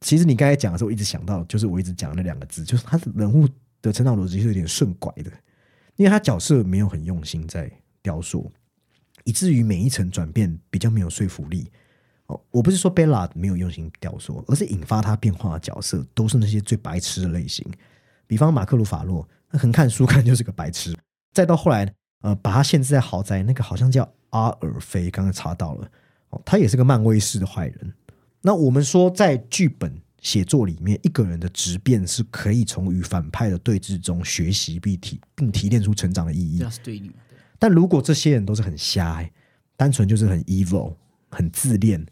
[0.00, 3.48] 其实你刚才讲的时候，我一直想到，就是我一直讲的那两个字，就是他的人物
[3.80, 5.30] 的成长逻辑是有点顺拐的，
[5.96, 7.70] 因为他角色没有很用心在
[8.02, 8.50] 雕塑，
[9.24, 11.70] 以至于每一层转变比较没有说服力。
[12.26, 17.66] 哦，我不是说贝拉没有用心雕塑，而是引发他变化的角色都是那些最白痴的类型，
[18.26, 20.96] 比方马克鲁法洛，他横看竖 看就是个白痴，
[21.32, 21.92] 再到后来，
[22.22, 25.90] 呃，把他限制在豪宅，那个好像叫阿尔菲，刚刚查到了，
[26.30, 27.92] 哦，他也是个漫威式的坏人。
[28.40, 36.64] 那我们说，在剧本写作里面，一个人的质变是可以从与反派的对峙中学习并提并提炼出成长的意义。
[37.62, 39.32] 但如果这些人都是很瞎、欸，
[39.76, 40.96] 单纯就是很 evil、
[41.30, 42.04] 很自恋，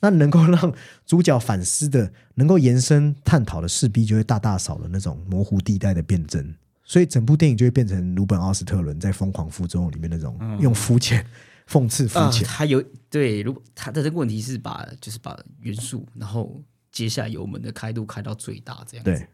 [0.00, 0.70] 那能够让
[1.06, 6.54] 主角反思的、能够延伸探讨的，势必就会大大少了那种模糊地带的辩证。
[6.84, 11.24] 所以整部电影就会变成鲁本·奥斯特伦在《疯狂附中》里面那种用肤浅、
[11.66, 12.46] 讽刺肤啊，浅。
[12.46, 19.10] 他有对，如果他的这个问题是把就是把元素，然后接下油门的开度开到最大，这样子。
[19.10, 19.26] 对，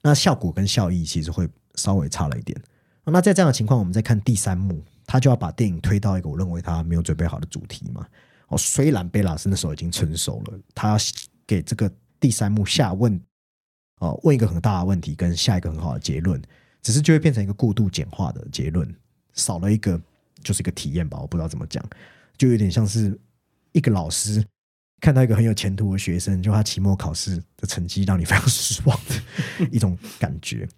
[0.00, 2.58] 那效果跟效益其实会稍微差了一点。
[3.12, 4.80] 那在这样的情况，我们再看第三幕，
[5.10, 8.06] 他就要把电影推到一个我认为他没有准备好的主题嘛。
[8.46, 10.96] 哦，虽然贝拉斯那时候已经成熟了，他要
[11.44, 11.90] 给这个
[12.20, 13.20] 第三幕下问，
[13.98, 16.40] 哦，问一个很大的问题，跟下一个很好的结论，
[16.80, 18.88] 只是就会变成一个过度简化的结论，
[19.34, 20.00] 少了一个
[20.44, 21.84] 就是一个体验吧，我不知道怎么讲，
[22.38, 23.18] 就有点像是
[23.72, 24.44] 一个老师
[25.00, 30.68] 看到一个很有前途的学生，就他期末考试的成绩让你非常失望的一种感觉。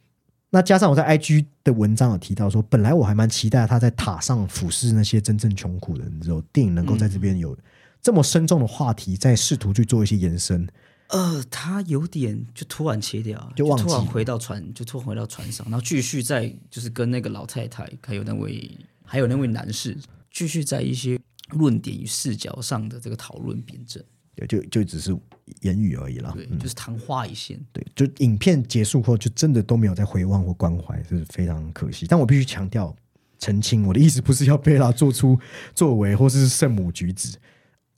[0.55, 7.57] 那加上我在 IG 的文章有提到说，本来我还蛮期待他在塔上俯视那些真正穷苦的人之后，电影能够在这边有
[8.03, 10.69] 这么深重的话题，在试图去做一些延伸。
[11.09, 18.71] 呃，他有点就突然切掉，就忘记突然回到船，就突然回到船上，然后继续在就是跟那个老太太，还有那位
[19.05, 19.97] 还有那位男士，
[20.31, 21.19] 继续在一些
[21.53, 24.05] 论点与视角上的这个讨论辩证。
[24.35, 25.17] 对，就就只是
[25.61, 26.33] 言语而已啦。
[26.35, 27.61] 对，就是昙花一现。
[27.73, 32.07] 对，就影片结束后，就真的都没有再回望或关怀，是非常可惜。
[32.09, 32.95] 但我必须强调
[33.39, 35.39] 澄清，我的意思不是要贝拉做出
[35.75, 37.37] 作为或是圣母举止，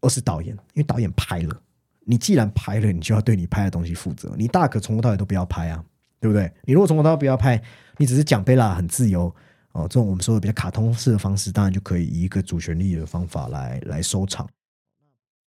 [0.00, 1.62] 而是导演，因为导演拍了，
[2.04, 4.34] 你既然拍了，你就要对你拍的东西负责。
[4.36, 5.84] 你大可从头到尾都不要拍啊，
[6.18, 6.50] 对不对？
[6.64, 7.62] 你如果从头到尾不要拍，
[7.98, 9.32] 你只是讲贝拉很自由
[9.72, 14.48] 哦，这种我们说的比较卡通式的方式，当然就可以以一个主旋律的方法来来收场。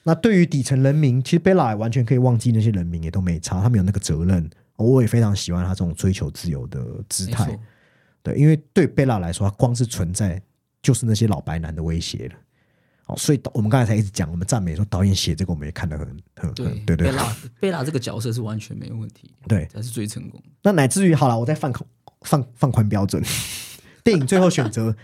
[0.04, 4.48] 那对于底层人民，其实贝拉完全可以忘记那些人民也都没差，他们有那个责任。
[4.76, 7.56] 我也非常喜欢他这种追求自由的姿态，
[8.24, 10.42] 对，因为对贝拉来说，他光是存在
[10.82, 12.34] 就是那些老白男的威胁了。
[13.06, 19.64] 哦，所以导我们刚才才一直讲，我们赞美说导演写这个，我们也看得很很对很对对贝拉贝拉这个角色是完全没有问题，对。
[19.66, 20.48] 才是最成功的。
[20.64, 21.88] 那乃至于好了，我再放宽
[22.22, 23.22] 放放宽标准，
[24.02, 24.96] 电影最后选择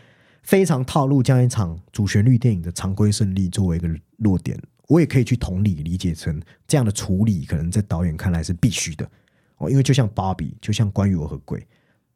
[0.43, 4.61] 非常套路，将一场主旋律电影的常规胜利作为一个落点，
[4.91, 9.09] 我也可以去同理理解成这样的处理，可能在导演看来是必须的
[9.59, 11.65] 哦，因为就像芭比，就像关于我和鬼，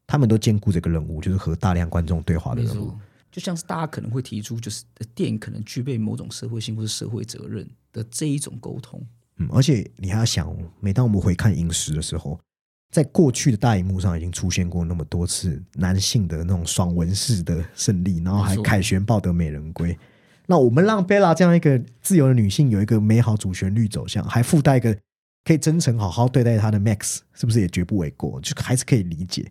[0.08, 2.92] 他们都兼顾这个任务，就是和大量观众对话的任务。
[3.30, 4.82] 就像是大家可能会提出，就是
[5.14, 9.00] 电影可能具备某种社会性或是社会责任的这一种沟通。
[9.36, 12.40] 嗯，而且你还要想，每当我们回看《影视》的时候，
[12.90, 19.96] 在过去的大荧幕上已经出现过那么多次男性的那种爽文式的胜利，然后还凯旋抱得美人归。
[20.46, 24.96] 那我们让贝拉这样一个自由的女性有一个美好主旋律走向，还附带一个
[25.44, 28.40] 可以真诚好好对待她的 Max，是不是也绝不为过？
[28.40, 29.50] 就还是可以理解。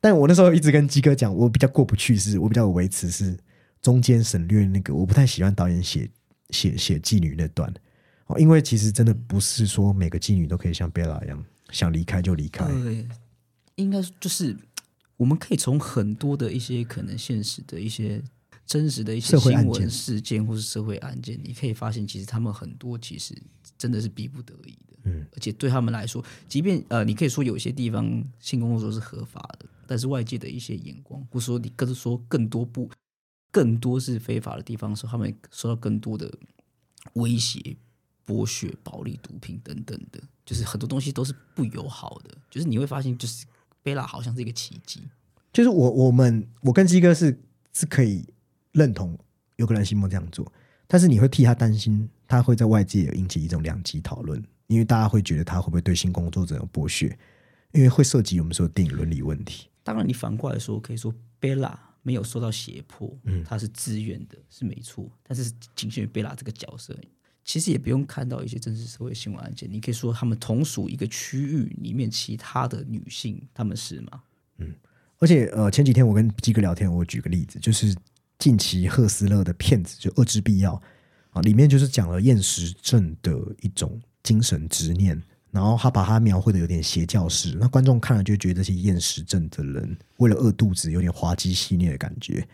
[0.00, 3.36] 但我那时候一直跟鸡哥讲，我比较过不去，是我比较有维持是
[3.82, 6.08] 中间省略那个，我不太喜欢导演写
[6.50, 7.72] 写写妓女那段
[8.26, 12.64] 哦，因为其实真的不是说每个妓女都可以像贝拉一样想离开就离开。
[12.66, 13.08] 对，
[13.74, 14.56] 应该就是
[15.16, 18.22] 我们可以从很多的一些可能现实的一些
[18.68, 23.34] 真实的一些新闻事件或是社会案件，你可以发现其实他们很多其实
[23.76, 29.66] 真的是逼不得已的，嗯，而且对他们来说，即便呃，你可以说有些地方性工作是合法的。
[29.86, 32.90] 但是外界的一些眼光，或者说你更说更多不
[33.50, 36.30] 更多是非法的地方，时候他们受到更多的
[37.14, 37.74] 威胁、
[38.26, 42.36] 剥削、暴力、毒品等等的，就是很多东西都是不友好的。
[42.50, 43.46] 就是你会发现，就是
[43.82, 45.00] 贝拉好像是一个奇迹。
[45.54, 47.40] 就是我我们我跟鸡哥是
[47.72, 48.22] 是可以
[48.78, 49.18] 认同
[49.56, 50.50] 有个人心梦这样做，
[50.86, 57.06] 但是你会替他担心，他会在外界引起一种两极讨论，因为大家会觉得他会不会对性工作者有剥削，
[57.72, 59.68] 因为会涉及我们说的电影伦理问题。
[59.82, 65.10] 当然，你反过来说，可以说贝拉没有受到胁迫，嗯，他是自愿的，是没错。
[65.22, 66.96] 但是仅限于贝拉这个角色，
[67.44, 69.68] 其实也不用看到一些真实社会新闻案件。
[69.70, 74.22] 你可以说，他们同属一个区域里面其他的女性，他们是吗？
[74.58, 74.74] 嗯。
[75.18, 77.92] 而且，呃，前几天我跟基哥聊天，我举个例子，就是
[78.38, 80.74] 近期赫斯勒的片子，就《恶之必要》
[81.30, 85.20] 啊，里面就是讲了厌食症的一种精神执念。
[85.50, 92.46] 然后他把他描绘的有点邪教式，那观众看了就觉得这些厌食症的人为了饿肚子，有点滑稽戏谑的感觉。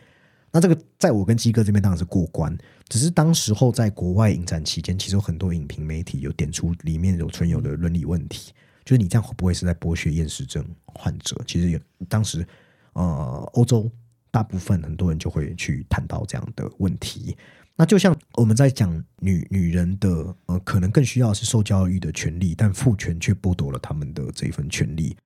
[0.52, 2.56] 那这个在我跟鸡哥这边当然是过关，
[2.88, 8.52] 只是当时候在国外影展期间，其实有很多影评媒体有点出里面有存有的伦理问题，
[8.84, 11.36] 就是你这样会不会是在剥削厌食症患者？
[11.48, 12.46] 其实也当时
[12.92, 13.90] 呃欧洲
[14.34, 17.36] 大部分很多人就会去谈到这样的问题。
[17.76, 25.16] 那就像我们在讲女女人的呃，可能更需要是受教育的权利，但父权却剥夺了他们的这一份权利。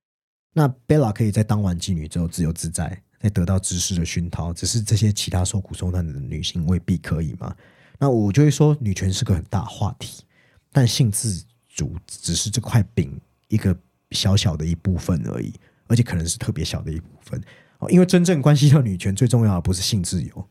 [0.52, 7.56] 那贝拉可以在当完妓女之后自由自在，在得到知识的熏陶，只是这些其他受苦受难的女性未必可以吗？
[7.98, 10.22] 那我就会说，女权是个很大话题，
[10.70, 13.74] 但性自主只是这块饼一个
[14.10, 15.54] 小小的一部分而已，
[15.86, 17.42] 而且可能是特别小的一部分
[17.78, 17.90] 哦。
[17.90, 20.48] 因为真正关系到女权最重要的不是性自由。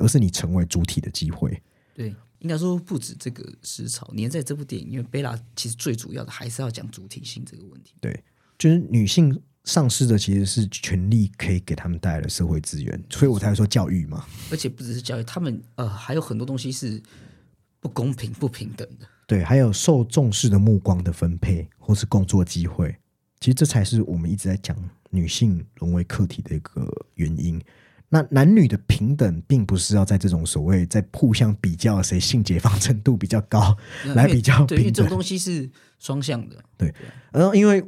[0.00, 1.60] 而是你成为主体的机会。
[1.92, 7.94] 对，应该说不止这个思潮粘在这部电影，因为贝拉其实最主要的还是要讲主体性这个问题。
[8.00, 8.22] 对，
[8.56, 14.24] 就是女性丧失的其实是权利，可以给他们带来的社会资源，所以我才说教育嘛。
[14.52, 17.02] 而且不只是教育，他们呃还有很多东西是
[17.80, 19.08] 不公平、不平等的。
[19.26, 22.96] 对，还有受重视的目光的分配，或是工作机会，
[23.40, 24.76] 其实这才是我们一直在讲
[25.10, 27.60] 女性沦为客体的一个原因。
[28.10, 33.76] 那男女的平等，并不是要在这种所谓在互相比较谁性解放程度比较高
[34.14, 36.56] 来比较对，因为这种东西是双向的。
[36.78, 36.94] 对，
[37.30, 37.84] 然后因为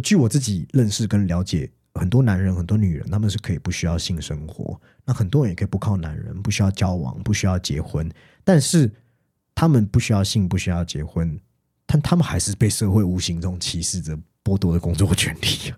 [0.00, 8.08] 据我自己认识跟了解，很多男人、很多女人，他们是可以不需要性生活，那很多人也可以不靠男人，不需要交往，不需要结婚，
[8.44, 8.88] 但是
[9.56, 11.36] 他们不需要性，不需要结婚，
[11.84, 15.74] 但他们还是被社会无形中歧视着、剥夺的工作权利，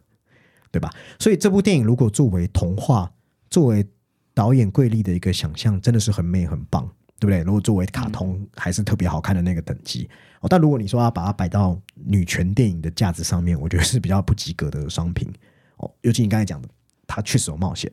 [0.77, 0.91] 对吧？
[1.19, 3.11] 所以这部电影如果作为童话。
[3.49, 3.87] 作为
[4.35, 6.85] 导演桂丽的一个想象，真的是很美很棒，
[7.21, 7.43] 对不对？
[7.43, 10.49] 如果作为卡通，还是特别好看的那个等级哦。
[10.49, 15.33] 但如果你说要把它摆到女权电影的架子上面，我觉得是比较不及格的商品
[15.77, 15.91] 哦。
[16.03, 16.69] 尤其你刚才讲的，
[17.07, 17.91] 它确实有冒险，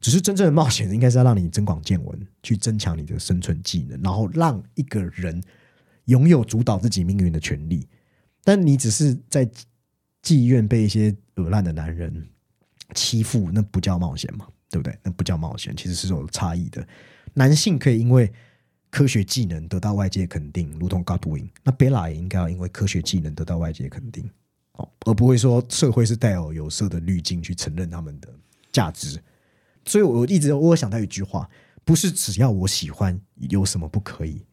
[0.00, 5.42] 只是真正的冒险应该是要让你增广见闻，去增强你的生存技能，然后让一个人
[6.04, 7.86] 拥有主导自己命运的权利。
[8.44, 9.50] 但你只是在
[10.22, 12.28] 妓院被一些恶烂的男人
[12.94, 14.46] 欺负，那不叫冒险嘛？
[14.70, 14.98] 对不对？
[15.02, 16.86] 那不叫冒险，其实是有差异的。
[17.34, 18.32] 男性可以因为
[18.90, 21.48] 科学技能得到外界肯定，如同 Godwin。
[21.62, 24.28] 那贝拉也应该要因为科学技能得到外界肯定，
[24.72, 28.28] 哦，而不会说社会是带有有色的滤镜去承认他们的
[28.70, 29.18] 价值。
[29.84, 31.48] 所以我一直我想到一句话：
[31.84, 34.44] 不是只要我喜欢，有什么不可以，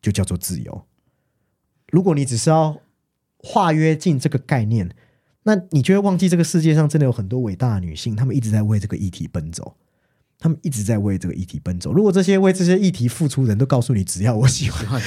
[0.00, 0.86] 就叫做自由。
[1.88, 2.80] 如果你只是要
[3.38, 4.94] 化约进这个概念。
[5.46, 9.76] 那你就会忘记这个世界上真的有很多伟大的女性，她们一直在为这个议题奔走，
[10.40, 11.92] 她们一直在为这个议题奔走。
[11.92, 15.00] 如果这些为这些议题付出的人都告诉你只要我喜欢，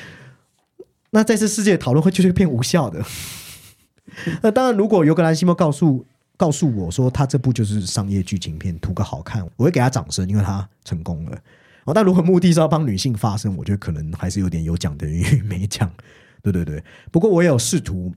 [1.10, 3.02] 那在这世界讨论会就是变无效的。
[4.42, 6.04] 那当然，如果尤格兰西莫告诉
[6.36, 11.38] 告诉我说他这部就是商业剧情片，图个好看，我会给他掌声，因为他成功了。
[11.84, 15.90] 哦，但如果目的是要帮女性发声，我觉得可能还是有点有奖等于 没奖。
[16.42, 18.12] 对对对，不过我也有试图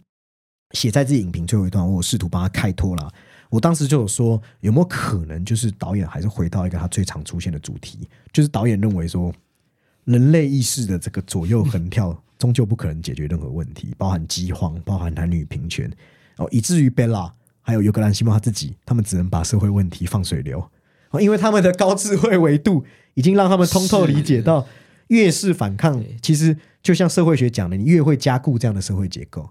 [0.72, 3.11] 写在自己影评最后一段，我有试图帮他开脱了。
[3.49, 9.34] 我当时就有说，有没有可能就是导演还是回到一个他最常出现的主题，就是导演认为说，
[10.03, 15.89] 人类意识的这个左右横跳，终究不可能解决任何问题，包含饥荒，包含男女平权，
[16.35, 20.69] 哦，以至于贝拉还有尤格兰西莫他自己，他们只能把社会问题放水流，
[21.11, 24.68] 哦，因为他们的高智慧维度已经让他们通透理解到，
[25.07, 29.49] 越是反抗，其实就像社会学讲的，你越会加固这样的社会结构。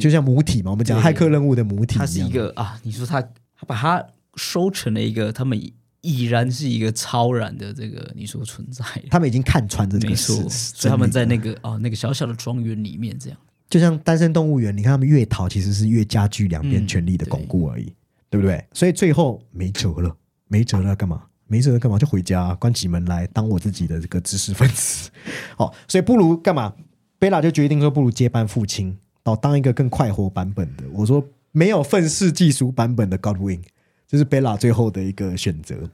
[0.00, 4.04] 就像母体嘛，我们讲骇客任务的母体，它是一个啊，你说他他把它
[4.36, 5.60] 收成了一个，他们
[6.00, 13.38] 已然是一个超然的这个你说存在，他们已经看穿这个没错，所以他们在那个啊那个小小的庄园里面这样，
[13.70, 17.92] 就像单身动物园，你看他们越逃，其实是越加剧两边权力的巩固而已，
[18.28, 18.64] 对不对？
[18.72, 20.16] 所以最后没辙了，
[20.48, 21.22] 没辙了，干嘛？
[21.46, 21.98] 没辙了，干嘛？
[21.98, 25.10] 就回家关起门来当我自己的这个知识分子。
[25.56, 26.72] 好，所以不如干嘛？
[27.18, 28.98] 贝拉就决定说，不如接班父亲。
[29.24, 33.60] 哦，当一个更快活版本的，我说没有愤世嫉俗版本的 Godwin，
[34.08, 35.88] 这是贝拉最后的一个选择。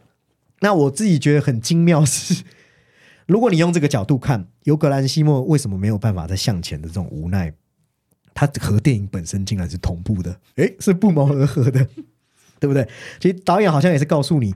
[0.60, 2.42] 那我自己觉得很精妙是，
[3.26, 7.52] 如果你用这个角度看，尤格兰西莫为什么没有办法再向前的这种无奈，
[8.32, 11.86] 他和电影本身竟然是同步的，诶，是不谋而合的，
[12.58, 12.88] 对不对？
[13.20, 14.54] 其实导演好像也是告诉你，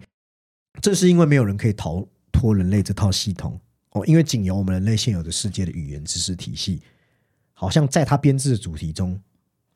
[0.80, 6.80] 这是因为没有人可以逃脱人类这套系统哦，因为仅由我们人类现有的世界的语言知识体系。
[7.62, 9.16] 好像在他编制的主题中，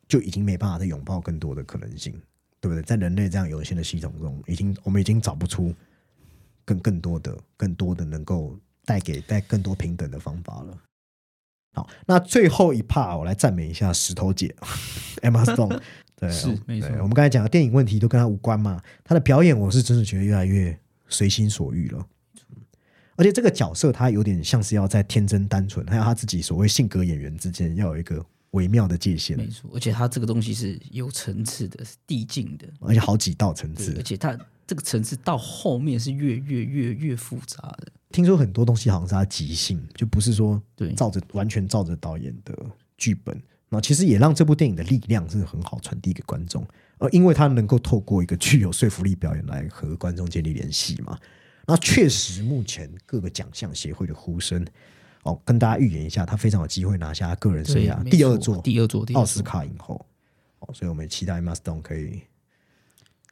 [0.08, 2.20] 就已经没办法再拥抱更多的可能性，
[2.60, 2.82] 对不对？
[2.82, 5.72] 在人类这样有限的系统中，已经我们已经找不出
[6.64, 10.76] 更更多的、更多的能够带给带更多平等的方法了。
[11.74, 14.52] 好，那最后一 part 我来赞美一下石头姐
[15.22, 15.80] Emma Stone，
[16.16, 16.88] 对，是没错。
[16.96, 20.76] 我们刚才讲的电影问题都跟她无关嘛，她的表演我是真的觉得越来越
[21.06, 22.04] 随心所欲了。
[23.16, 29.36] 而且这个角色他有点像是要在天真单纯，还 有他自己所谓性格演员之间要有一个微妙的界限。
[29.36, 33.94] 没错，而且他这个东西是有层次的，是递进的，而且好几道层次。
[33.97, 37.88] 而且他这个层次到后面是越越越越复杂的。
[38.10, 42.55] 听说很多东西好像是他即兴，就不是说对照着完全照着导演的
[42.97, 43.40] 剧本。
[43.68, 46.64] 那其实也让这部电影的力量是很好传递给观众，
[46.98, 51.18] 而因为他能够透过一个具有说服力表演来和观众建立联系嘛。
[51.66, 54.64] 那确实，目前各个奖项协会的呼声
[55.24, 60.06] 哦，跟大家预言一下，他非常有机会拿下个人生涯第二座、第二座奥斯卡影后
[60.60, 62.22] 哦，所以我们期待 Mastone 可以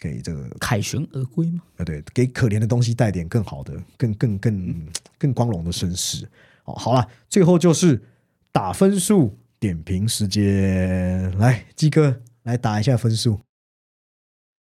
[0.01, 1.63] 给这个凯旋而归吗？
[1.77, 6.29] 啊，对，给可怜的东西带点更好的、更更更更光荣的身世
[6.65, 6.75] 哦。
[6.75, 8.03] 好了，最后就是
[8.51, 13.39] 打分数点评时间，来鸡哥来打一下分数。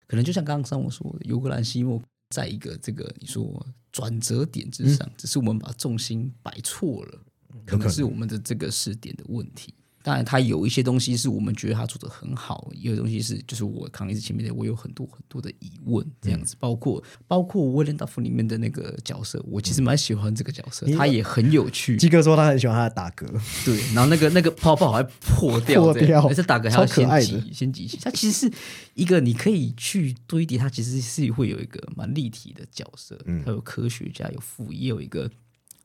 [0.07, 2.01] 可能就像刚刚我说的，尤格兰西莫。
[2.29, 7.19] 在一个这个你说转折点之上，只是我们把重心摆错了，
[7.65, 7.89] 可能。
[7.89, 9.73] 是我们的这个试点的问题。
[10.07, 16.55] 当然，他有一些东西是我们觉得他做的很好，也有东西是就是我扛一次前面的，我有很多很多的疑问，这样子。
[16.61, 21.97] 包括包括威廉达夫里面的那个角色，我其实蛮喜欢这个角色，他也很有趣。
[21.97, 23.25] 基哥说他很喜欢他的打嗝，
[23.65, 27.97] 对，然后那个那个泡泡还破掉，破掉，而且打嗝还要先挤，先挤起。
[28.01, 28.53] 他其实是
[28.93, 35.29] 一个你可以去堆叠，他其实是会有一个蛮立体的角色，他有科学家，有副业，有一个。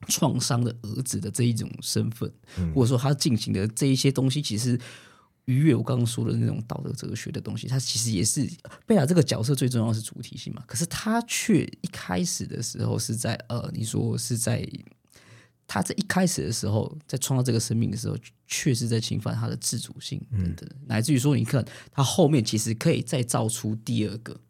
[0.08, 2.30] 创伤的儿子的这一种身份，
[2.74, 4.78] 或者说他进行的这一些东西，其实
[5.44, 8.48] 逾越我刚刚说的那种道德哲学的东西，他其实也是
[8.86, 10.62] 贝拉这个角色最重要的是主体性嘛。
[10.66, 14.68] 可是他却一开始的时候是在呃，你说是在
[15.66, 18.16] 他在一开始的时候在创造这个生命的时候，
[18.46, 24.40] 确实在侵犯他的自主性等等，乃至于说你看他后面其实可以再造出第二个，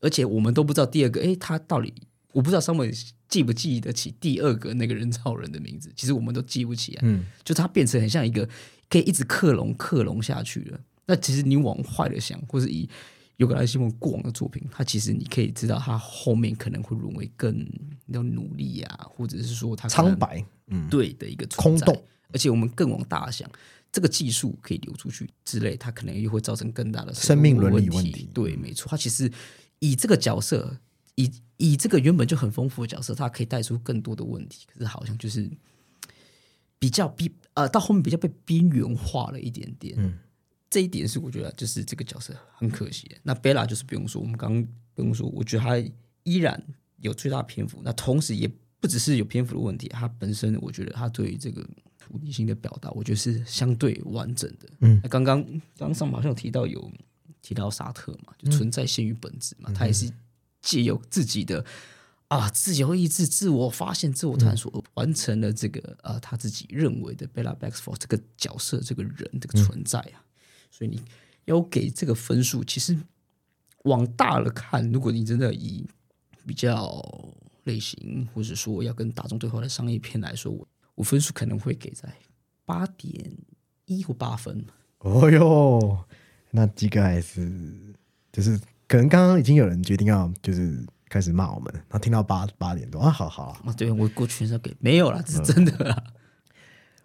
[0.00, 1.92] 而且我们都不知道第二个，哎，他到底。
[2.32, 2.94] 我不知道上面
[3.30, 7.00] 记不记得起第二个那个人造人的名字，其实我们都记不起来。
[7.04, 8.46] 嗯，就他变成很像一个
[8.88, 10.78] 可以一直克隆克隆下去的。
[11.06, 12.88] 那其实你往坏的想，或是以
[13.36, 17.64] 尤格拉西蒙过往的作品，他其实你可以知道，他后面可能会沦为更
[18.08, 22.04] 要努力啊，或者是说他苍白，嗯，对的一个空洞。
[22.32, 23.48] 而且我们更往大想，
[23.92, 28.28] 这个技术可以流出去之类，它可能又会造成更大的生命伦理问题。
[28.34, 29.30] 对，没错，他其实
[29.78, 30.78] 以这个角色。
[31.20, 35.48] 以以这个原本就很丰富的角色，他可以带出更多的问题，可是好像就是
[36.78, 39.94] 比较边呃，到后面比较被边缘化了一点点。
[39.98, 40.18] 嗯，
[40.70, 43.10] 这一点是我觉得就是这个角色很可惜。
[43.22, 45.76] 那贝拉就是不用说，我们刚刚不用说，我觉得他
[46.22, 46.62] 依然
[46.98, 51.60] 有最大篇幅，那同时也不只是有篇幅的问题，他本身我觉得他对于这个
[51.98, 54.68] 主题性的表达，我觉得是相对完整的。
[54.80, 56.90] 嗯那刚刚刚刚上好像有提到有
[57.42, 60.10] 提到沙特嘛，就存在先于本质嘛，他也是
[60.60, 61.64] 借由自己的
[62.28, 70.24] 啊自由意志、自我发现、自我探索，而完成了这个啊他自己认为的 Bella Baxford 这个角色、这个人、这个存在啊。
[70.70, 71.02] 所以你
[71.46, 72.96] 要给这个分数，其实
[73.84, 75.84] 往大了看，如果你真的以
[76.46, 77.02] 比较
[77.64, 82.12] 类型，或者说要跟大众对话的商业片来说，我我分数可能会给在
[82.64, 83.36] 八点
[83.86, 84.64] 一或八分。
[84.98, 86.04] 哦哟，
[86.50, 87.50] 那几个还是
[88.30, 88.60] 就是
[88.90, 96.02] 可能刚刚已经有人决定要就是开始骂我们，然后听到八八点多啊，好好啊，啊，对我过去是要给没有啦，这是真的啦。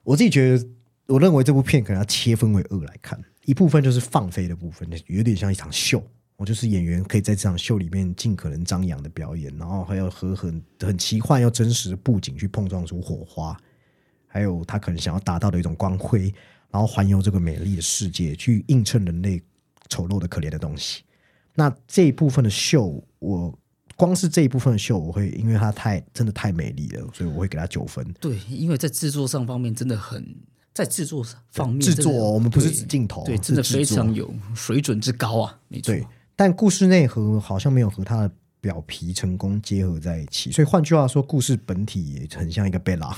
[0.02, 0.68] 我自己觉得，
[1.06, 6.02] 我认为这部片可能要切分为二来看，一部分就是放飞的部分，有点像一场秀。
[6.38, 13.56] 我就是演员可以在这场秀里面尽可能张扬的表演，然后还有和很很奇幻又真实的布景去碰撞出火花，
[14.26, 16.34] 还有他可能想要达到的一种光辉，
[16.72, 19.40] 然后环游这个美丽的世界，去映衬人类
[19.88, 21.04] 丑陋的可怜的东西。
[21.56, 23.58] 那这一部分的秀，我
[23.96, 28.06] 光是这一部分的秀，我会因为它太真的太美丽了，所以我会给它九分。
[28.20, 30.36] 对，因为在制作上方面真的很，
[30.74, 35.94] 在制作方面制作我们不是指镜头对，真的非常有水准之高啊，没错。
[35.94, 36.06] 对，
[36.36, 43.16] 但故事内核好像没有和它的表皮成功结合在一起，所以换句话说，故事本体也很像一个贝拉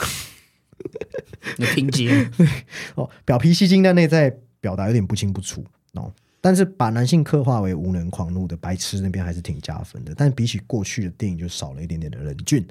[1.57, 2.29] 那拼接，
[2.93, 6.13] 哦，表皮吸睛，但内在表达有点不清不楚哦。
[6.47, 12.65] 但是把男性刻画为无能狂怒的白痴那边还是挺加分的，但比起过去的电影就少了一点点的冷峻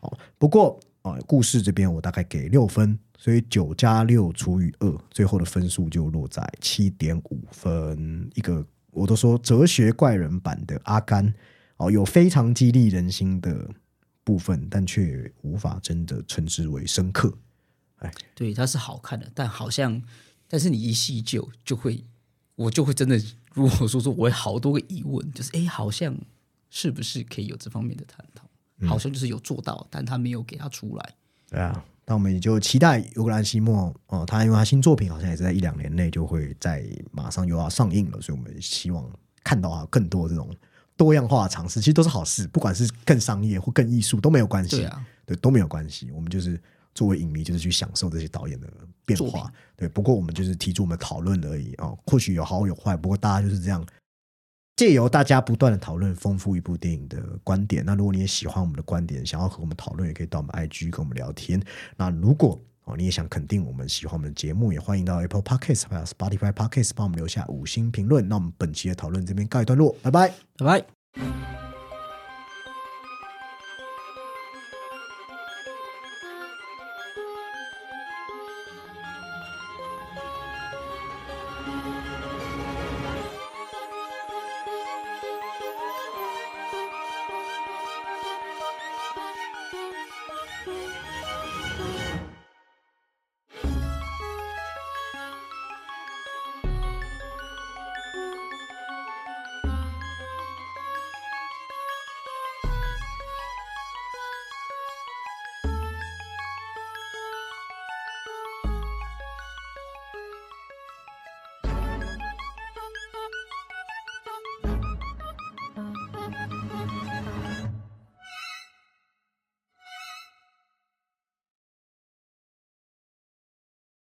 [0.00, 0.18] 哦。
[0.36, 0.78] 不过，
[1.26, 8.30] 故事这边我大概给六分，所以九加六除以二，最后的分数就落在七点五分。
[8.34, 11.32] 一个我都说哲学怪人版的阿甘
[11.78, 13.66] 哦，有非常激励人心的
[14.24, 17.32] 部分，但却无法真的称之为深刻。
[18.00, 20.02] 哎对，它是好看的，但好像，
[20.46, 22.04] 但是你一细究就会，
[22.54, 23.20] 我就会真的，
[23.54, 26.16] 如果说说我有好多个疑问，就是哎，好像
[26.70, 28.44] 是不是可以有这方面的探讨？
[28.86, 31.14] 好像就是有做到，但他没有给他出来。
[31.48, 39.08] 对啊，那我们也就期待尤格兰西莫哦，他因为他新作品好像也是在一两年内就会在马上又要上映了，所以我们希望
[39.44, 40.48] 看到啊更多这种
[40.96, 46.60] 多样化的尝试，其实都是好事，不管是更商业或更艺术都没有关系，对啊，对都没有关系，我们就是
[46.94, 48.68] 作为影迷就是去享受这些导演的
[49.04, 53.84] 变化，对，不过我们就是提出我们讨论而已哦，或许有好有坏，不过大家就是这样。
[54.74, 57.84] 借由大家不断的讨论，丰富一部电影的观点。
[57.84, 61.62] 那如果你也喜欢我们的观点，想要和我们讨论，也可以到我们 IG 跟我们聊天。
[61.96, 68.26] 那如果哦你也想肯定我们喜欢我们的节目，也欢迎到 Apple Podcast 还有 Spotify Podcast 帮我们留下五星评论。
[68.26, 70.32] 那我们本期的讨论这边告一段落，拜拜。
[70.56, 71.71] 拜拜。